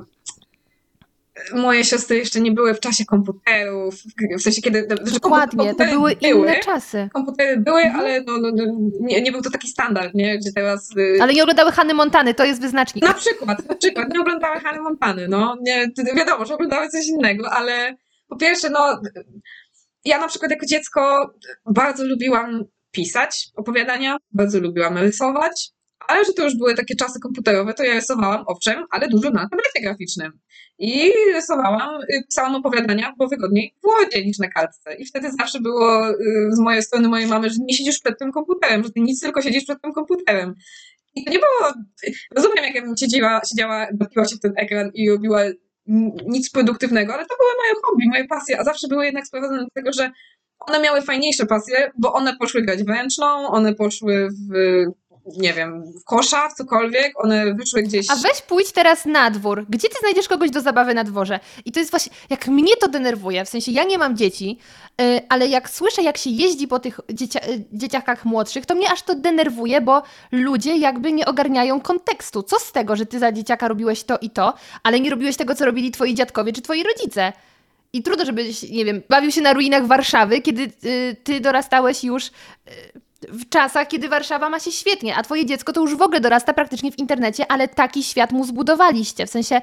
[1.55, 3.95] moje siostry jeszcze nie były w czasie komputerów,
[4.39, 4.87] w sensie kiedy...
[4.87, 7.09] Znaczy Dokładnie, to były, były inne czasy.
[7.13, 8.01] Komputery były, mhm.
[8.01, 8.65] ale no, no, no,
[9.01, 10.39] nie, nie, był to taki standard, nie?
[10.39, 10.91] Gdzie teraz...
[10.97, 13.05] Y, ale nie oglądały Hany Montany, to jest wyznacznik.
[13.05, 15.57] Na przykład, na przykład, nie oglądały Hany Montany, no.
[15.61, 15.87] Nie,
[16.17, 17.97] wiadomo, że oglądały coś innego, ale
[18.29, 19.01] po pierwsze, no...
[20.05, 21.31] Ja na przykład jako dziecko
[21.67, 25.71] bardzo lubiłam pisać opowiadania, bardzo lubiłam rysować,
[26.09, 29.49] ale że to już były takie czasy komputerowe, to ja rysowałam, owszem, ale dużo na
[29.49, 30.33] tablecie graficznym.
[30.79, 34.95] I rysowałam, y, pisałam opowiadania, bo wygodniej w Wordzie niż na kartce.
[34.95, 36.15] I wtedy zawsze było y,
[36.53, 39.43] z mojej strony mojej mamy, że nie siedzisz przed tym komputerem, że ty nic tylko
[39.43, 40.55] siedzisz przed tym komputerem.
[41.15, 41.73] I to nie było...
[42.37, 45.41] Rozumiem, jak ja bym siedziała, siedziała, bawiła się w ten ekran i robiła
[46.27, 49.71] nic produktywnego, ale to były moje hobby, moje pasje, a zawsze były jednak sprowadzone do
[49.75, 50.11] tego, że
[50.59, 54.53] one miały fajniejsze pasje, bo one poszły grać w ręczną, one poszły w
[55.37, 58.11] nie wiem, w kosza, w cokolwiek, one wyszły gdzieś.
[58.11, 59.67] A weź pójdź teraz na dwór.
[59.69, 61.41] Gdzie ty znajdziesz kogoś do zabawy na dworze?
[61.65, 64.59] I to jest właśnie, jak mnie to denerwuje, w sensie ja nie mam dzieci,
[64.99, 68.93] yy, ale jak słyszę, jak się jeździ po tych dziecia yy, dzieciakach młodszych, to mnie
[68.93, 70.03] aż to denerwuje, bo
[70.33, 72.43] ludzie jakby nie ogarniają kontekstu.
[72.43, 75.55] Co z tego, że ty za dzieciaka robiłeś to i to, ale nie robiłeś tego,
[75.55, 77.33] co robili twoi dziadkowie czy twoi rodzice?
[77.93, 82.27] I trudno, żebyś, nie wiem, bawił się na ruinach Warszawy, kiedy y, ty dorastałeś już
[82.27, 82.31] y,
[83.23, 86.53] w czasach, kiedy Warszawa ma się świetnie, a twoje dziecko to już w ogóle dorasta
[86.53, 89.27] praktycznie w internecie, ale taki świat mu zbudowaliście.
[89.27, 89.61] W sensie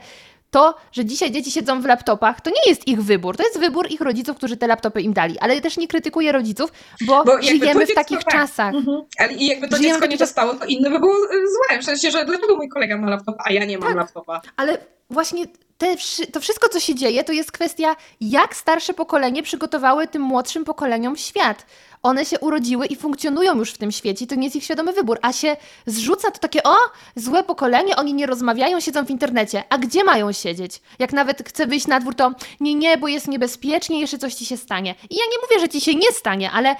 [0.51, 3.87] to, że dzisiaj dzieci siedzą w laptopach, to nie jest ich wybór, to jest wybór
[3.91, 5.39] ich rodziców, którzy te laptopy im dali.
[5.39, 6.71] Ale też nie krytykuję rodziców,
[7.07, 8.33] bo, bo żyjemy w takich tak.
[8.33, 8.75] czasach.
[8.75, 9.01] Mhm.
[9.19, 11.79] Ale i jakby to żyjemy dziecko nie dostało, to inne by było y, złe.
[11.79, 14.41] W sensie, że dlaczego mój kolega ma laptopa, a ja nie mam tak, laptopa.
[14.57, 14.77] Ale
[15.09, 15.45] właśnie
[15.77, 15.95] te,
[16.33, 21.15] to wszystko, co się dzieje, to jest kwestia, jak starsze pokolenie przygotowały tym młodszym pokoleniom
[21.15, 21.65] świat.
[22.05, 25.19] One się urodziły i funkcjonują już w tym świecie, to nie jest ich świadomy wybór,
[25.21, 26.75] a się zrzuca to takie, o,
[27.15, 29.63] złe pokolenie, oni nie rozmawiają, siedzą w internecie.
[29.69, 30.81] A gdzie mają siedzieć?
[30.99, 34.45] Jak nawet chcę wyjść na dwór, to nie, nie, bo jest niebezpiecznie, jeszcze coś ci
[34.45, 34.95] się stanie.
[35.09, 36.75] I ja nie mówię, że ci się nie stanie, ale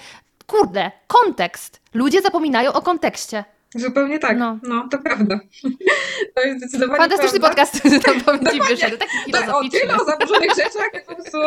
[0.48, 1.82] kurde, kontekst.
[1.94, 3.44] Ludzie zapominają o kontekście.
[3.76, 4.38] Zupełnie tak.
[4.38, 5.40] No, no to prawda.
[6.36, 7.66] To jest zdecydowanie Fantastyczny prawda.
[7.66, 8.98] podcast, to powiem Ci wyszedł.
[8.98, 9.80] Taki filozoficzny.
[9.80, 11.38] Tak, o tyle o zaburzonych rzeczach po prostu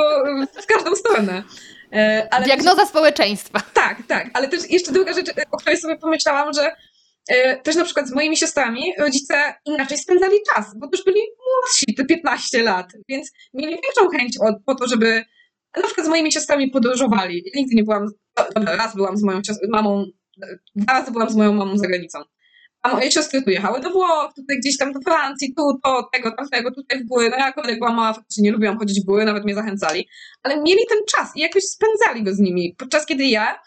[0.62, 1.43] w każdą stronę.
[1.93, 3.61] E, ale Diagnoza też, społeczeństwa.
[3.74, 4.30] Tak, tak.
[4.34, 6.72] Ale też jeszcze druga rzecz, o której sobie pomyślałam, że
[7.28, 11.95] e, też na przykład z moimi siostrami rodzice inaczej spędzali czas, bo też byli młodsi,
[11.95, 15.24] te 15 lat, więc mieli większą chęć od, po to, żeby
[15.76, 17.45] na przykład z moimi siostrami podróżowali.
[17.55, 18.07] Nigdy nie byłam,
[18.55, 20.07] dobra, raz byłam z moją mamą
[20.76, 22.18] dwa razy byłam z moją mamą za granicą.
[22.83, 26.33] A moje siostry tu jechały do Włoch, tutaj gdzieś tam do Francji, tu, to, tego,
[26.33, 27.31] tamtego, tutaj w góry.
[27.31, 30.09] No ja akurat jak byłam mała, faktycznie nie lubiłam chodzić w góry, nawet mnie zachęcali.
[30.43, 32.74] Ale mieli ten czas i jakoś spędzali go z nimi.
[32.79, 33.61] Podczas kiedy ja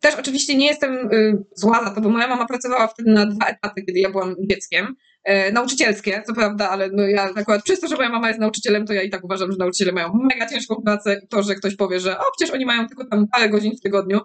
[0.00, 3.46] też oczywiście nie jestem y, zła za to, bo moja mama pracowała wtedy na dwa
[3.46, 4.96] etaty, kiedy ja byłam dzieckiem.
[5.24, 8.86] E, nauczycielskie, co prawda, ale no ja akurat przez to, że moja mama jest nauczycielem,
[8.86, 11.76] to ja i tak uważam, że nauczyciele mają mega ciężką pracę i to, że ktoś
[11.76, 14.20] powie, że o, przecież oni mają tylko tam parę godzin w tygodniu,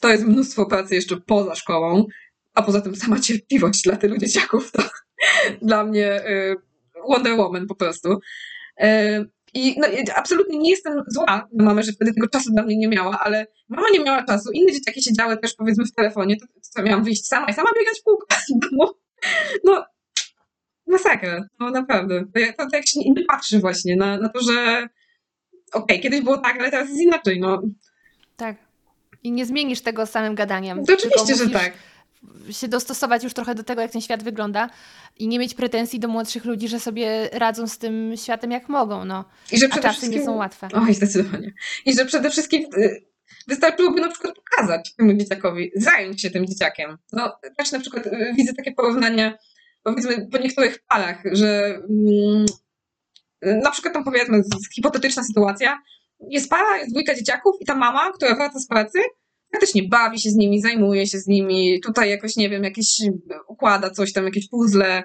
[0.00, 2.06] to jest mnóstwo pracy jeszcze poza szkołą,
[2.54, 4.82] a poza tym sama cierpliwość dla tylu dzieciaków to
[5.68, 6.56] dla mnie y,
[7.08, 8.18] Wonder Woman po prostu.
[8.82, 12.76] Y, I no, absolutnie nie jestem zła na mamę, że wtedy tego czasu dla mnie
[12.76, 14.50] nie miała, ale mama nie miała czasu.
[14.52, 16.46] Inne dzieciaki siedziały też powiedzmy w telefonie, to,
[16.76, 18.26] to miałam wyjść sama i sama biegać w kółko.
[18.72, 18.94] No,
[19.64, 19.84] no
[20.86, 22.24] masakra, no naprawdę.
[22.34, 24.88] To, to, to jak się nie patrzy właśnie na, na to, że
[25.72, 27.62] okej, okay, kiedyś było tak, ale teraz jest inaczej, no.
[28.36, 28.56] Tak.
[29.22, 30.84] I nie zmienisz tego samym gadaniem.
[30.84, 31.72] To oczywiście, że tak.
[32.50, 34.70] Się dostosować już trochę do tego, jak ten świat wygląda
[35.16, 39.04] i nie mieć pretensji do młodszych ludzi, że sobie radzą z tym światem jak mogą.
[39.04, 39.24] No.
[39.52, 40.68] I że A czasy nie są łatwe.
[40.74, 41.52] Oj, zdecydowanie.
[41.86, 43.04] I że przede wszystkim y,
[43.46, 46.98] wystarczyłoby na przykład pokazać temu dzieciakowi, zająć się tym dzieciakiem.
[47.12, 49.38] No, też na przykład y, widzę takie porównanie
[49.82, 52.46] powiedzmy po niektórych parach, że mm,
[53.42, 54.42] na przykład tam powiedzmy
[54.74, 55.82] hipotetyczna sytuacja,
[56.20, 58.98] jest para, jest dwójka dzieciaków i ta mama, która wraca z pracy,
[59.52, 63.00] faktycznie bawi się z nimi, zajmuje się z nimi, tutaj jakoś, nie wiem, jakieś
[63.48, 65.02] układa coś tam, jakieś puzzle,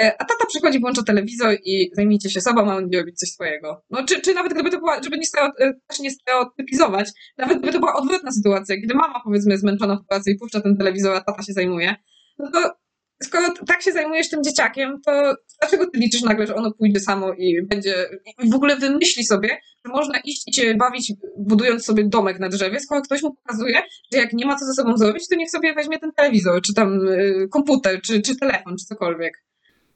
[0.00, 3.28] e, a tata przychodzi, włącza telewizor i zajmijcie się sobą, a on będzie robić coś
[3.28, 3.82] swojego.
[3.90, 7.72] No, czy, czy nawet gdyby to była, żeby nie, e, też nie stereotypizować, nawet gdyby
[7.72, 11.20] to była odwrotna sytuacja, gdy mama powiedzmy zmęczona w pracy i puszcza ten telewizor, a
[11.20, 11.96] tata się zajmuje,
[12.38, 12.83] no to
[13.22, 17.32] skoro tak się zajmujesz tym dzieciakiem, to dlaczego ty liczysz nagle, że ono pójdzie samo
[17.32, 18.08] i będzie,
[18.42, 19.48] i w ogóle wymyśli sobie,
[19.84, 23.82] że można iść i się bawić, budując sobie domek na drzewie, skoro ktoś mu pokazuje,
[24.12, 26.74] że jak nie ma co ze sobą zrobić, to niech sobie weźmie ten telewizor, czy
[26.74, 29.42] tam y, komputer, czy, czy telefon, czy cokolwiek.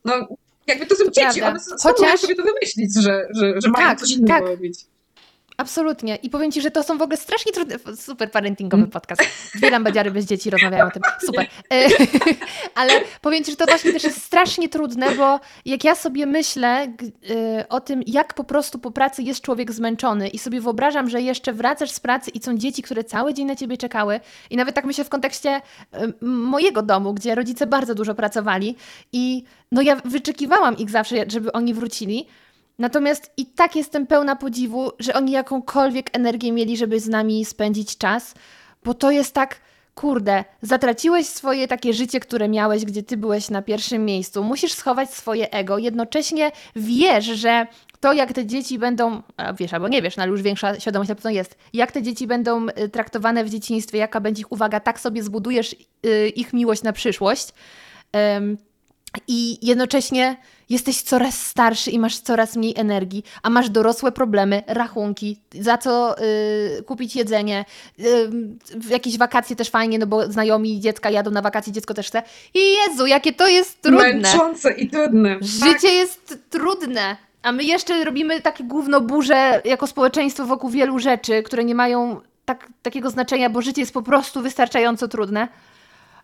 [0.05, 0.29] No,
[0.67, 2.21] jakby to są dzieci, one Chociaż...
[2.21, 4.43] sobie to wymyślić, że, że, że mają tak, coś innego tak.
[4.49, 4.81] robić.
[5.59, 6.17] Absolutnie.
[6.17, 7.77] I powiem Ci, że to są w ogóle strasznie trudne.
[7.97, 8.91] Super parentingowy mm.
[8.91, 9.23] podcast.
[9.55, 11.03] Dwie lambadziary bez dzieci rozmawiają o tym.
[11.27, 11.47] Super.
[11.73, 11.89] E,
[12.81, 16.83] ale powiem Ci, że to właśnie też jest strasznie trudne, bo jak ja sobie myślę
[16.83, 21.21] e, o tym, jak po prostu po pracy jest człowiek zmęczony i sobie wyobrażam, że
[21.21, 24.75] jeszcze wracasz z pracy i są dzieci, które cały dzień na Ciebie czekały i nawet
[24.75, 25.61] tak myślę w kontekście e,
[26.21, 28.77] mojego domu, gdzie rodzice bardzo dużo pracowali
[29.13, 32.27] i no ja wyczekiwałam ich zawsze, żeby oni wrócili,
[32.79, 37.99] Natomiast i tak jestem pełna podziwu, że oni jakąkolwiek energię mieli, żeby z nami spędzić
[37.99, 38.35] czas,
[38.85, 39.61] bo to jest tak,
[39.95, 44.45] kurde, zatraciłeś swoje takie życie, które miałeś, gdzie ty byłeś na pierwszym miejscu.
[44.45, 47.67] Musisz schować swoje ego, jednocześnie wiesz, że
[48.01, 49.23] to, jak te dzieci będą,
[49.59, 52.27] wiesz, albo nie wiesz, no ale już większa świadomość na pewno jest, jak te dzieci
[52.27, 55.77] będą y, traktowane w dzieciństwie, jaka będzie ich uwaga, tak sobie zbudujesz
[56.07, 57.49] y, ich miłość na przyszłość.
[59.29, 60.37] I jednocześnie
[60.71, 66.23] jesteś coraz starszy i masz coraz mniej energii, a masz dorosłe problemy, rachunki, za co
[66.23, 67.65] y, kupić jedzenie.
[68.01, 68.31] Y,
[68.77, 72.23] w jakieś wakacje też fajnie, no bo znajomi dziecka jadą na wakacje, dziecko też chce.
[72.55, 74.13] I Jezu, jakie to jest trudne.
[74.13, 75.37] Męczące i trudne.
[75.41, 75.93] Życie tak.
[75.93, 77.17] jest trudne.
[77.43, 82.21] A my jeszcze robimy takie gówno burze jako społeczeństwo wokół wielu rzeczy, które nie mają
[82.45, 85.49] tak, takiego znaczenia, bo życie jest po prostu wystarczająco trudne.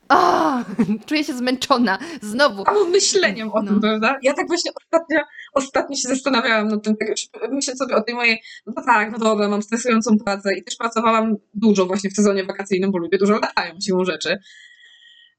[0.08, 0.58] O,
[1.06, 1.98] czuję się zmęczona.
[2.22, 2.62] Znowu.
[2.66, 3.80] Albo myśleniem o tym, no.
[3.80, 4.18] prawda?
[4.22, 5.20] Ja tak właśnie ostatnio,
[5.54, 7.08] ostatnio się zastanawiałam nad tym, tak
[7.52, 11.36] myślę sobie o tej mojej, no tak, no dobra, mam stresującą pracę i też pracowałam
[11.54, 14.38] dużo właśnie w sezonie wakacyjnym, bo lubię dużo latają siłą rzeczy.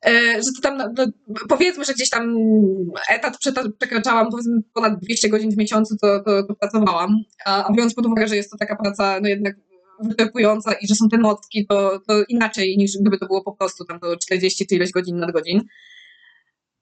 [0.06, 1.06] E, że to tam, no,
[1.50, 2.36] powiedzmy, że gdzieś tam
[3.10, 3.38] etat
[3.80, 7.16] przekraczałam, powiedzmy ponad 200 godzin w miesiącu, to, to, to pracowałam.
[7.46, 9.56] A, a biorąc pod uwagę, że jest to taka praca, no jednak
[10.04, 13.86] wyczerpująca i że są te nocki, to, to inaczej niż gdyby to było po prostu
[13.86, 15.62] tam to 40 czy ileś godzin nad godzin.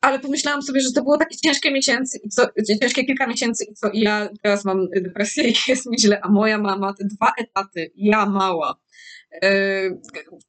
[0.02, 2.48] Ale pomyślałam sobie, że to było takie ciężkie miesięcy i co,
[2.82, 6.30] ciężkie kilka miesięcy i co, i ja teraz mam depresję i jest mi źle, a
[6.30, 8.80] moja mama te dwa etaty, ja mała,
[9.42, 10.02] yy,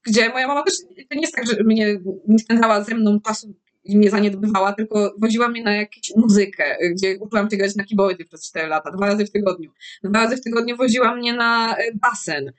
[0.06, 0.74] gdzie moja mama też,
[1.10, 1.98] to nie jest tak, że mnie
[2.28, 3.54] nie spędzała ze mną czasu
[3.84, 8.24] i mnie zaniedbywała, tylko woziła mnie na jakąś muzykę, gdzie uczyłam się grać na keyboardzie
[8.24, 9.70] przez 4 lata, dwa razy w tygodniu.
[10.04, 12.52] Dwa razy w tygodniu woziła mnie na e, basen.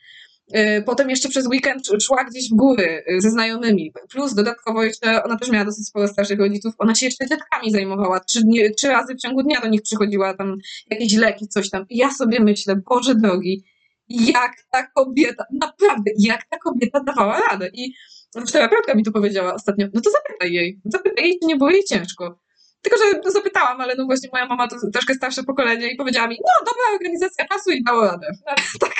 [0.52, 3.94] E, potem jeszcze przez weekend szła gdzieś w góry e, ze znajomymi.
[4.10, 8.20] Plus dodatkowo jeszcze, ona też miała dosyć sporo starszych rodziców, ona się jeszcze dziadkami zajmowała.
[8.20, 10.58] Trzy, dni, trzy razy w ciągu dnia do nich przychodziła tam
[10.90, 11.86] jakieś leki, coś tam.
[11.90, 13.64] I ja sobie myślę, Boże drogi,
[14.10, 17.70] jak ta kobieta, naprawdę, jak ta kobieta dawała radę.
[17.74, 17.94] I
[18.42, 21.84] terapeutka mi to powiedziała ostatnio, no to zapytaj jej, zapytaj jej, czy nie było jej
[21.84, 22.40] ciężko.
[22.82, 26.28] Tylko, że no, zapytałam, ale no właśnie moja mama to troszkę starsze pokolenie i powiedziała
[26.28, 28.28] mi, no dobra organizacja czasu i dało radę.
[28.80, 28.96] tak,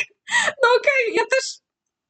[0.64, 1.66] no okej, okay, ja też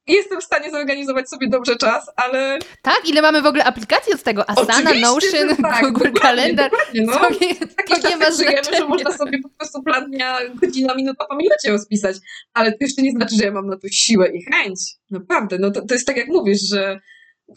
[0.06, 2.58] jestem w stanie zorganizować sobie dobrze czas, ale...
[2.82, 3.08] Tak?
[3.08, 4.50] Ile mamy w ogóle aplikacji od tego?
[4.50, 6.70] Asana, Notion, tak, Google Calendar.
[6.94, 7.12] No.
[7.12, 7.54] To nie,
[8.00, 11.70] to nie ma żyjemy, że można sobie po prostu plan dnia, godzina, minuta po minucie
[11.70, 12.16] rozpisać,
[12.54, 14.80] ale to jeszcze nie znaczy, że ja mam na to siłę i chęć.
[15.10, 17.00] Naprawdę, no to, to jest tak jak mówisz, że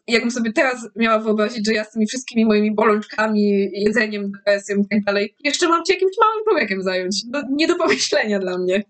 [0.08, 4.88] jakbym sobie teraz miała wyobrazić, że ja z tymi wszystkimi moimi bolączkami, jedzeniem, depresją i
[4.88, 7.22] tak dalej, jeszcze mam się jakimś małym człowiekiem zająć.
[7.32, 8.84] No, nie do pomyślenia dla mnie.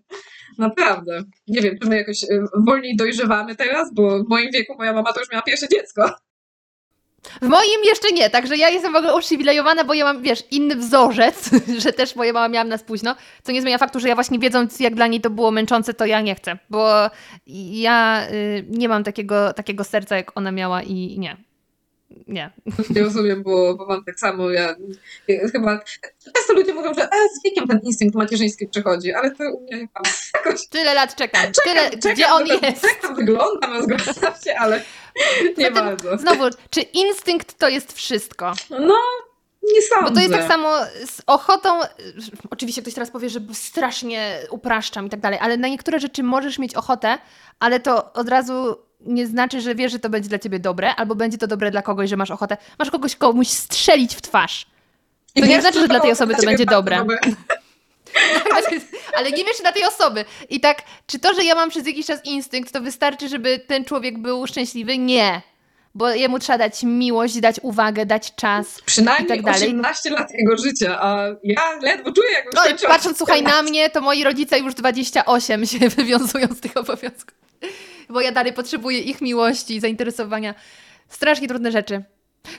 [0.58, 1.22] Naprawdę.
[1.48, 5.12] Nie wiem, czy my jakoś y, wolniej dojrzewamy teraz, bo w moim wieku moja mama
[5.12, 6.10] to już miała pierwsze dziecko.
[7.42, 10.76] W moim jeszcze nie, także ja jestem w ogóle uprzywilejowana, bo ja mam, wiesz, inny
[10.76, 11.50] wzorzec,
[11.82, 14.80] że też moja mama miała nas późno, co nie zmienia faktu, że ja właśnie wiedząc,
[14.80, 17.10] jak dla niej to było męczące, to ja nie chcę, bo
[17.72, 21.36] ja y, nie mam takiego, takiego serca, jak ona miała i nie
[22.28, 22.50] nie.
[22.94, 24.50] Nie rozumiem, bo, bo mam tak samo.
[24.50, 24.74] Ja,
[25.28, 25.80] ja, chyba.
[26.24, 29.78] Często ludzie mówią, że e, z wiekiem ten instynkt macierzyński przychodzi, ale to u mnie
[29.78, 30.00] chyba
[30.34, 30.68] jakoś.
[30.68, 31.42] Tyle lat czekam.
[31.42, 32.82] czekam Tyle, czekam, gdzie on jest?
[32.82, 34.82] Tak wygląda, zgadzam się, ale
[35.58, 36.18] nie Zatem, bardzo.
[36.18, 38.52] Znowu, czy instynkt to jest wszystko?
[38.70, 38.98] No,
[39.62, 40.08] nie sądzę.
[40.08, 41.80] Bo to jest tak samo z ochotą.
[42.50, 46.58] Oczywiście ktoś teraz powie, że strasznie upraszczam i tak dalej, ale na niektóre rzeczy możesz
[46.58, 47.18] mieć ochotę,
[47.58, 51.14] ale to od razu nie znaczy, że wiesz, że to będzie dla ciebie dobre, albo
[51.14, 54.66] będzie to dobre dla kogoś, że masz ochotę, masz kogoś komuś strzelić w twarz.
[55.34, 57.04] To nie znaczy, że dla tej osoby to będzie dobre.
[59.16, 60.24] Ale nie wiesz dla tej osoby.
[60.48, 63.84] I tak, czy to, że ja mam przez jakiś czas instynkt, to wystarczy, żeby ten
[63.84, 64.98] człowiek był szczęśliwy?
[64.98, 65.42] Nie.
[65.94, 68.66] Bo jemu trzeba dać miłość, dać uwagę, dać czas.
[68.86, 69.68] Przynajmniej i tak dalej.
[69.68, 73.90] 18 lat jego życia, a ja ledwo czuję, jak już No, patrząc, słuchaj, na mnie,
[73.90, 77.38] to moi rodzice już 28 się wywiązują z tych obowiązków.
[78.08, 80.54] Bo ja dalej potrzebuję ich miłości, zainteresowania.
[81.08, 82.04] Strasznie trudne rzeczy.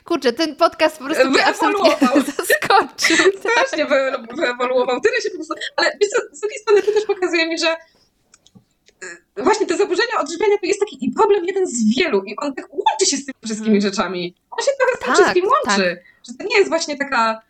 [0.04, 1.90] Kurczę, ten podcast po prostu mnie absolutnie
[2.98, 3.32] zaskoczył.
[3.40, 5.54] Strasznie wy- wyewoluował, tyle się po prostu...
[5.76, 7.76] Ale wiesz co, z drugiej strony to też pokazuje mi, że
[9.38, 12.66] y, właśnie te zaburzenia odżywiania to jest taki problem jeden z wielu i on tak
[12.74, 14.34] łączy się z tymi wszystkimi rzeczami.
[14.50, 16.02] On się trochę z tym Tak, wszystkim łączy.
[16.28, 17.42] Że to nie jest właśnie taka...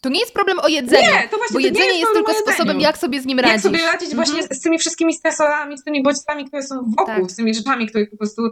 [0.00, 2.80] To nie jest problem o jedzeniu, Nie, to właśnie bo jedzenie jest, problem tylko sposobem,
[2.80, 3.52] jak sobie z nim radzić.
[3.54, 4.54] Jak sobie radzić właśnie Mhm.
[4.54, 7.30] z, z tymi wszystkimi stresorami, z tymi bodźcami, które są wokół, Tak.
[7.30, 8.42] z tymi rzeczami, których po prostu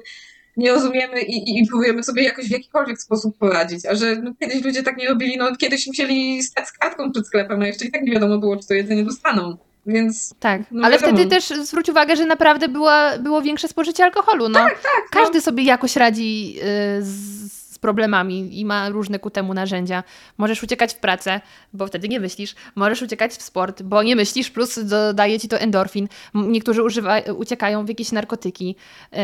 [0.57, 3.87] nie rozumiemy i, i, próbujemy sobie jakoś w jakikolwiek sposób poradzić.
[3.87, 7.27] A że no, kiedyś ludzie tak nie robili, no kiedyś musieli stać z kartką przed
[7.27, 9.57] sklepem, a jeszcze i tak nie wiadomo było, czy to jedzenie dostaną.
[9.87, 11.17] Więc Tak, No ale wiadomo.
[11.17, 14.49] wtedy też zwróć uwagę, że naprawdę była, było większe spożycie alkoholu.
[14.49, 15.11] No, tak, tak.
[15.11, 16.57] każdy sobie jakoś radzi
[16.99, 20.03] y, z, z problemami i ma różne ku temu narzędzia.
[20.39, 21.41] Możesz uciekać w pracę,
[21.73, 22.55] bo wtedy nie myślisz.
[22.75, 26.09] Możesz uciekać w sport, bo nie myślisz, plus dodaje ci to endorfin.
[26.35, 28.77] Niektórzy używa, uciekają w jakieś narkotyki.
[29.13, 29.17] Y,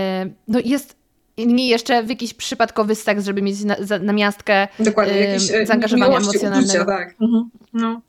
[0.49, 1.02] no jest
[1.37, 5.15] inni jeszcze w jakiś przypadkowy seks, żeby mieć na, za, namiastkę no, dokładnie.
[5.15, 6.69] Ym, Jakieś e, zaangażowania miłości, emocjonalnego.
[6.73, 7.15] Uczucia, tak.
[7.21, 7.51] Mhm.
[7.73, 8.01] No,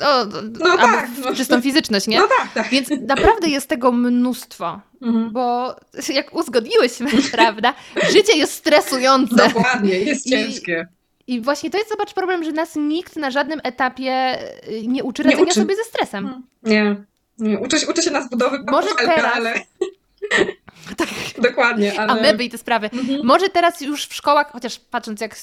[0.00, 0.24] o,
[0.60, 1.34] No tak, no.
[1.34, 2.18] czystą fizyczność, nie?
[2.18, 2.68] no tak, tak.
[2.68, 4.80] Więc naprawdę jest tego mnóstwo.
[5.02, 5.32] Mhm.
[5.32, 5.76] Bo
[6.14, 7.74] jak uzgodniłyśmy, prawda,
[8.12, 9.36] życie jest stresujące.
[9.36, 10.86] Dokładnie, jest I- ciężkie.
[11.26, 15.22] I właśnie to jest, zobacz, problem, że nas nikt na żadnym etapie y, nie uczy
[15.24, 15.60] Nie radzenia uczy.
[15.60, 16.24] sobie ze stresem.
[16.24, 16.42] Mhm.
[16.62, 16.96] Nie.
[17.38, 17.58] nie.
[17.58, 19.54] Uczę, się- uczę się na zbudowy Może portfelka, teraz- ale...
[20.96, 21.08] Tak.
[21.38, 22.12] Dokładnie, ale...
[22.12, 22.90] Ameby i te sprawy.
[22.92, 23.26] Mhm.
[23.26, 25.36] Może teraz już w szkołach, chociaż patrząc jak,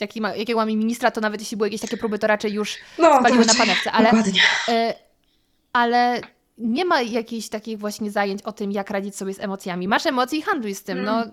[0.00, 2.76] jaki ma, jakiego mamy ministra, to nawet jeśli były jakieś takie próby, to raczej już
[2.98, 3.92] no, spaliły na panewce.
[3.92, 4.94] Ale, y,
[5.72, 6.20] ale
[6.58, 9.88] nie ma jakichś takich właśnie zajęć o tym, jak radzić sobie z emocjami.
[9.88, 11.04] Masz emocje i handluj z tym.
[11.04, 11.24] No,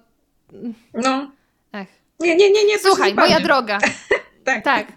[0.93, 1.31] No.
[1.73, 1.87] Ech.
[2.19, 2.79] Nie, nie, nie, nie.
[2.79, 3.79] Słuchaj, moja droga.
[4.43, 4.63] Tak.
[4.63, 4.87] Tak.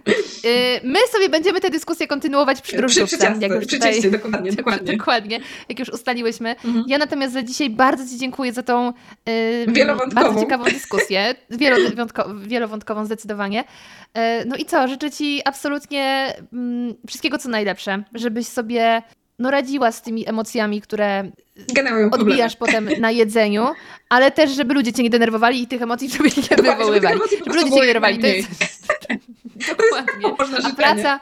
[0.45, 3.17] Y, My sobie będziemy tę dyskusję kontynuować przy drożdżówce.
[3.17, 4.97] przy, jak już tutaj- dokładnie, dokładnie.
[4.97, 6.51] Dokładnie, jak już ustaliłyśmy.
[6.51, 6.85] Mhm.
[6.89, 8.93] Ja natomiast za dzisiaj bardzo Ci dziękuję za tą
[9.29, 9.67] y,
[10.15, 13.61] bardzo ciekawą dyskusję, wielowątko, wielowątkową zdecydowanie.
[13.63, 19.03] Y, no i co, życzę Ci absolutnie mm, wszystkiego co najlepsze, żebyś sobie
[19.39, 21.31] no, radziła z tymi emocjami, które
[21.75, 22.31] Generują problemy.
[22.33, 23.67] odbijasz potem na jedzeniu,
[24.09, 27.19] ale też, żeby ludzie Cię nie denerwowali i tych emocji sobie nie żeby wywoływali.
[27.31, 28.19] Żeby prostu ludzie Cię nie jak nerwowali.
[28.19, 28.49] To jest...
[29.69, 30.29] Dokładnie.
[30.73, 31.21] A praca,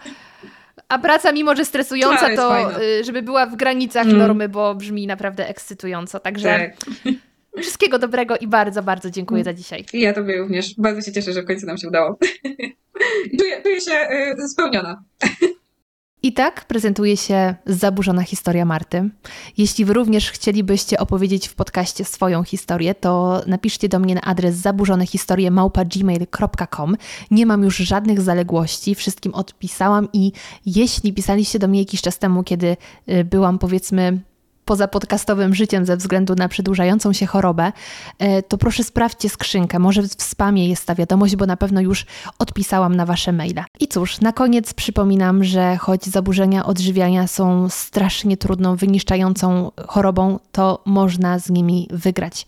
[0.88, 2.80] a praca, mimo że stresująca, To jest to fajna.
[2.82, 4.18] y, żeby była w granicach Mm.
[4.18, 6.20] normy, bo brzmi naprawdę ekscytująco.
[6.20, 7.14] Także Tak.
[7.62, 9.54] wszystkiego dobrego i bardzo, bardzo dziękuję Mm.
[9.56, 9.84] za dzisiaj.
[9.92, 10.74] I ja tobie również.
[10.78, 12.18] Bardzo się cieszę, że w końcu nam się udało.
[13.38, 14.08] czuję, czuję się
[14.44, 15.02] y, spełniona.
[16.24, 19.10] I tak prezentuje się zaburzona historia Marty.
[19.58, 24.56] Jeśli Wy również chcielibyście opowiedzieć w podcaście swoją historię, to napiszcie do mnie na adres
[24.56, 26.96] zaburzonehistorie.gmail.com.
[27.30, 30.32] Nie mam już żadnych zaległości, wszystkim odpisałam i
[30.66, 32.76] jeśli pisaliście do mnie jakiś czas temu, kiedy
[33.08, 34.20] y, byłam powiedzmy
[34.64, 37.72] poza podcastowym życiem ze względu na przedłużającą się chorobę,
[38.18, 39.78] e, to proszę sprawdźcie skrzynkę.
[39.78, 42.06] Może w spamie jest ta wiadomość, bo na pewno już
[42.38, 43.64] odpisałam na Wasze maile.
[43.80, 50.82] I cóż, na koniec przypominam, że choć zaburzenia odżywiania są strasznie trudną, wyniszczającą chorobą, to
[50.84, 52.46] można z nimi wygrać.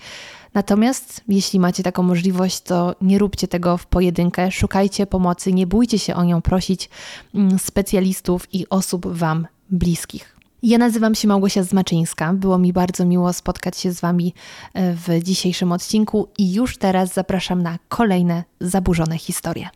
[0.54, 5.98] Natomiast jeśli macie taką możliwość, to nie róbcie tego w pojedynkę, szukajcie pomocy, nie bójcie
[5.98, 6.90] się o nią prosić
[7.34, 10.33] mm, specjalistów i osób Wam bliskich.
[10.66, 12.32] Ja nazywam się Małgosia Zmaczyńska.
[12.32, 14.34] Było mi bardzo miło spotkać się z Wami
[14.74, 19.68] e, w dzisiejszym odcinku i już teraz zapraszam na kolejne zaburzone historie.